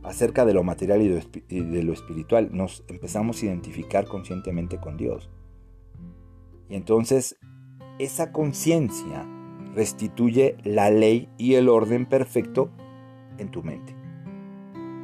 acerca 0.08 0.46
de 0.46 0.54
lo 0.54 0.64
material 0.64 1.02
y 1.02 1.60
de 1.62 1.84
lo 1.84 1.94
espiritual, 1.94 2.50
nos 2.52 2.84
empezamos 2.88 3.42
a 3.42 3.46
identificar 3.46 4.06
conscientemente 4.06 4.78
con 4.78 4.98
Dios. 4.98 5.30
Y 6.70 6.76
entonces 6.76 7.38
esa 8.00 8.32
conciencia 8.32 9.28
restituye 9.76 10.58
la 10.64 10.90
ley 10.90 11.30
y 11.38 11.56
el 11.56 11.70
orden 11.70 12.06
perfecto 12.06 12.70
en 13.38 13.50
tu 13.50 13.64
mente, 13.64 13.96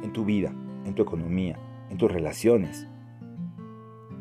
en 0.02 0.12
tu 0.12 0.24
vida, 0.24 0.54
en 0.84 0.94
tu 0.94 1.02
economía, 1.02 1.58
en 1.90 1.98
tus 1.98 2.10
relaciones. 2.10 2.88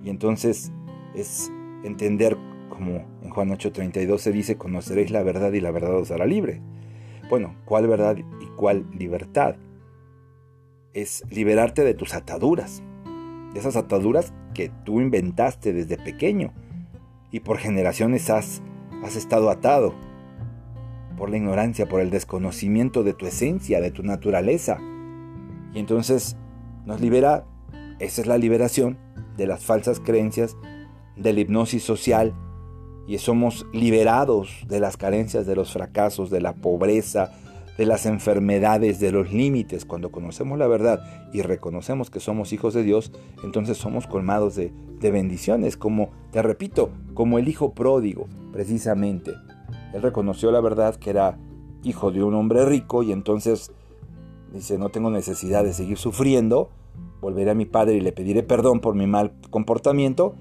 Y 0.03 0.09
entonces 0.09 0.71
es 1.15 1.51
entender 1.83 2.37
como 2.69 3.05
en 3.21 3.29
Juan 3.29 3.49
8:32 3.49 4.17
se 4.17 4.31
dice, 4.31 4.57
conoceréis 4.57 5.11
la 5.11 5.23
verdad 5.23 5.53
y 5.53 5.61
la 5.61 5.71
verdad 5.71 5.95
os 5.95 6.11
hará 6.11 6.25
libre. 6.25 6.61
Bueno, 7.29 7.55
¿cuál 7.65 7.87
verdad 7.87 8.17
y 8.17 8.45
cuál 8.55 8.85
libertad? 8.97 9.55
Es 10.93 11.23
liberarte 11.29 11.83
de 11.83 11.93
tus 11.93 12.13
ataduras, 12.13 12.81
de 13.53 13.59
esas 13.59 13.75
ataduras 13.75 14.33
que 14.53 14.69
tú 14.83 15.01
inventaste 15.01 15.73
desde 15.73 15.97
pequeño 15.97 16.53
y 17.31 17.39
por 17.39 17.57
generaciones 17.57 18.29
has, 18.29 18.61
has 19.03 19.15
estado 19.15 19.49
atado 19.49 19.93
por 21.17 21.29
la 21.29 21.37
ignorancia, 21.37 21.87
por 21.87 22.01
el 22.01 22.09
desconocimiento 22.09 23.03
de 23.03 23.13
tu 23.13 23.25
esencia, 23.25 23.81
de 23.81 23.91
tu 23.91 24.03
naturaleza. 24.03 24.79
Y 25.73 25.79
entonces 25.79 26.37
nos 26.85 27.01
libera, 27.01 27.45
esa 27.99 28.21
es 28.21 28.27
la 28.27 28.37
liberación 28.37 28.97
de 29.37 29.47
las 29.47 29.63
falsas 29.63 29.99
creencias, 29.99 30.55
de 31.15 31.33
la 31.33 31.39
hipnosis 31.39 31.83
social, 31.83 32.33
y 33.07 33.17
somos 33.17 33.65
liberados 33.73 34.65
de 34.67 34.79
las 34.79 34.97
carencias, 34.97 35.45
de 35.45 35.55
los 35.55 35.73
fracasos, 35.73 36.29
de 36.29 36.41
la 36.41 36.53
pobreza, 36.53 37.31
de 37.77 37.85
las 37.85 38.05
enfermedades, 38.05 38.99
de 38.99 39.11
los 39.11 39.31
límites. 39.31 39.85
Cuando 39.85 40.11
conocemos 40.11 40.57
la 40.57 40.67
verdad 40.67 41.03
y 41.31 41.41
reconocemos 41.41 42.09
que 42.09 42.19
somos 42.19 42.53
hijos 42.53 42.73
de 42.73 42.83
Dios, 42.83 43.11
entonces 43.43 43.77
somos 43.77 44.07
colmados 44.07 44.55
de, 44.55 44.71
bendiciones, 45.01 45.75
como, 45.75 46.11
te 46.31 46.41
repito, 46.41 46.89
como 47.13 47.37
el 47.37 47.49
hijo 47.49 47.73
pródigo, 47.73 48.27
precisamente. 48.53 49.33
Él 49.93 50.01
reconoció 50.01 50.49
la 50.49 50.61
verdad 50.61 50.95
que 50.95 51.09
era 51.09 51.37
hijo 51.83 52.09
de 52.11 52.23
un 52.23 52.33
hombre 52.35 52.63
rico 52.65 53.03
y 53.03 53.11
entonces 53.11 53.73
dice, 54.53 54.77
no 54.77 54.87
tengo 54.87 55.09
necesidad 55.09 55.65
de 55.65 55.73
seguir 55.73 55.97
sufriendo, 55.97 56.69
volveré 57.19 57.51
a 57.51 57.53
mi 57.53 57.65
padre 57.65 57.95
y 57.95 57.99
le 57.99 58.13
pediré 58.13 58.43
perdón 58.43 58.79
por 58.79 58.95
mi 58.95 59.07
mal 59.07 59.33
comportamiento 59.49 60.35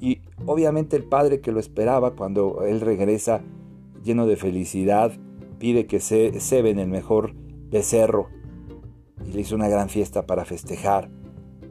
Y 0.00 0.20
obviamente 0.46 0.96
el 0.96 1.04
padre 1.04 1.40
que 1.40 1.52
lo 1.52 1.60
esperaba 1.60 2.12
cuando 2.12 2.62
él 2.64 2.80
regresa 2.80 3.42
lleno 4.02 4.26
de 4.26 4.36
felicidad, 4.36 5.12
pide 5.58 5.86
que 5.86 6.00
se 6.00 6.38
ceben 6.40 6.78
el 6.78 6.88
mejor 6.88 7.34
becerro 7.70 8.28
y 9.24 9.32
le 9.32 9.40
hizo 9.40 9.54
una 9.54 9.68
gran 9.68 9.88
fiesta 9.88 10.26
para 10.26 10.44
festejar 10.44 11.10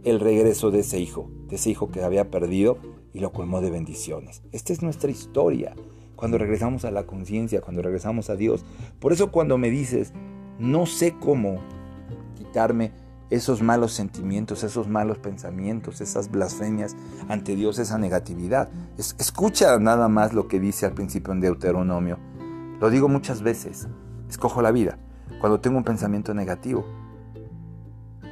el 0.04 0.20
regreso 0.20 0.72
de 0.72 0.80
ese 0.80 1.00
hijo, 1.00 1.30
de 1.48 1.56
ese 1.56 1.70
hijo 1.70 1.90
que 1.90 2.04
había 2.04 2.30
perdido 2.30 2.78
y 3.14 3.20
lo 3.20 3.32
colmó 3.32 3.62
de 3.62 3.70
bendiciones. 3.70 4.44
Esta 4.52 4.74
es 4.74 4.82
nuestra 4.82 5.10
historia 5.10 5.76
cuando 6.16 6.38
regresamos 6.38 6.86
a 6.86 6.92
la 6.92 7.06
conciencia, 7.06 7.62
cuando 7.62 7.82
regresamos 7.82 8.30
a 8.30 8.36
Dios. 8.36 8.66
Por 9.00 9.14
eso 9.14 9.32
cuando 9.32 9.58
me 9.58 9.70
dices, 9.70 10.14
no 10.60 10.86
sé 10.86 11.16
cómo 11.20 11.60
quitarme 12.36 12.92
esos 13.30 13.62
malos 13.62 13.92
sentimientos, 13.94 14.64
esos 14.64 14.88
malos 14.88 15.18
pensamientos, 15.20 16.02
esas 16.02 16.32
blasfemias 16.32 16.96
ante 17.28 17.56
Dios, 17.56 17.78
esa 17.80 17.98
negatividad. 17.98 18.70
escucha 18.98 19.78
nada 19.80 20.08
más 20.08 20.34
lo 20.34 20.48
que 20.48 20.60
dice 20.60 20.86
al 20.86 20.94
principio 20.94 21.34
en 21.34 21.42
Deuteronomio. 21.42 22.18
Lo 22.80 22.90
digo 22.90 23.08
muchas 23.08 23.42
veces, 23.42 23.88
escojo 24.30 24.62
la 24.62 24.72
vida. 24.72 24.98
Cuando 25.40 25.60
tengo 25.60 25.78
un 25.78 25.84
pensamiento 25.84 26.34
negativo, 26.34 26.86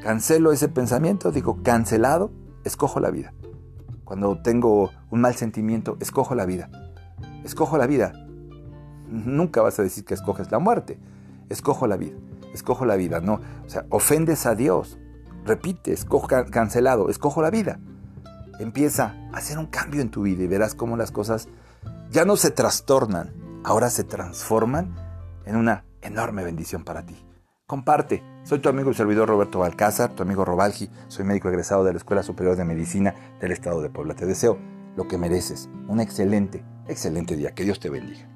cancelo 0.04 0.52
ese 0.52 0.70
pensamiento, 0.70 1.32
digo 1.32 1.62
cancelado, 1.64 2.32
escojo 2.64 3.00
la 3.00 3.12
vida. 3.12 3.34
Cuando 4.04 4.42
tengo 4.42 4.92
un 5.10 5.22
mal 5.22 5.36
sentimiento, 5.36 5.98
escojo 6.00 6.36
la 6.36 6.46
vida. 6.46 6.70
Escojo 7.44 7.78
la 7.78 7.88
vida. 7.88 8.14
Nunca 9.08 9.62
vas 9.62 9.80
a 9.80 9.84
decir 9.84 10.06
que 10.06 10.14
escoges 10.14 10.52
la 10.52 10.60
muerte. 10.60 11.00
Escojo 11.50 11.88
la 11.88 11.98
vida 11.98 12.16
escojo 12.56 12.86
la 12.86 12.96
vida, 12.96 13.20
no. 13.20 13.36
O 13.66 13.70
sea, 13.70 13.86
ofendes 13.90 14.46
a 14.48 14.56
Dios, 14.56 14.98
repite, 15.46 15.94
escojo 15.94 16.28
cancelado, 16.50 17.10
escojo 17.10 17.42
la 17.42 17.52
vida. 17.52 17.80
Empieza 18.60 19.16
a 19.32 19.38
hacer 19.38 19.60
un 19.60 19.68
cambio 19.68 20.02
en 20.02 20.10
tu 20.10 20.24
vida 20.24 20.44
y 20.44 20.48
verás 20.48 20.74
cómo 20.74 20.98
las 20.98 21.12
cosas 21.12 21.48
ya 22.10 22.26
no 22.26 22.38
se 22.38 22.52
trastornan, 22.52 23.34
ahora 23.65 23.89
se 23.89 24.04
transforman 24.04 24.95
en 25.45 25.56
una 25.56 25.86
enorme 26.01 26.43
bendición 26.43 26.84
para 26.84 27.06
ti. 27.06 27.15
Comparte. 27.65 28.23
Soy 28.43 28.60
tu 28.60 28.69
amigo 28.69 28.91
y 28.91 28.93
servidor 28.93 29.28
Roberto 29.28 29.58
Balcázar, 29.58 30.13
tu 30.13 30.21
amigo 30.21 30.45
Robalji. 30.45 30.88
Soy 31.08 31.25
médico 31.25 31.49
egresado 31.49 31.84
de 31.84 31.91
la 31.91 31.97
Escuela 31.97 32.21
Superior 32.21 32.56
de 32.56 32.63
Medicina 32.63 33.15
del 33.41 33.51
Estado 33.51 33.82
de 33.82 33.89
Puebla. 33.89 34.13
Te 34.13 34.28
deseo 34.28 34.60
lo 34.95 35.08
que 35.08 35.17
mereces. 35.17 35.67
Un 35.88 35.99
excelente, 35.99 36.63
excelente 36.88 37.36
día. 37.36 37.56
Que 37.56 37.63
Dios 37.63 37.80
te 37.80 37.89
bendiga. 37.89 38.30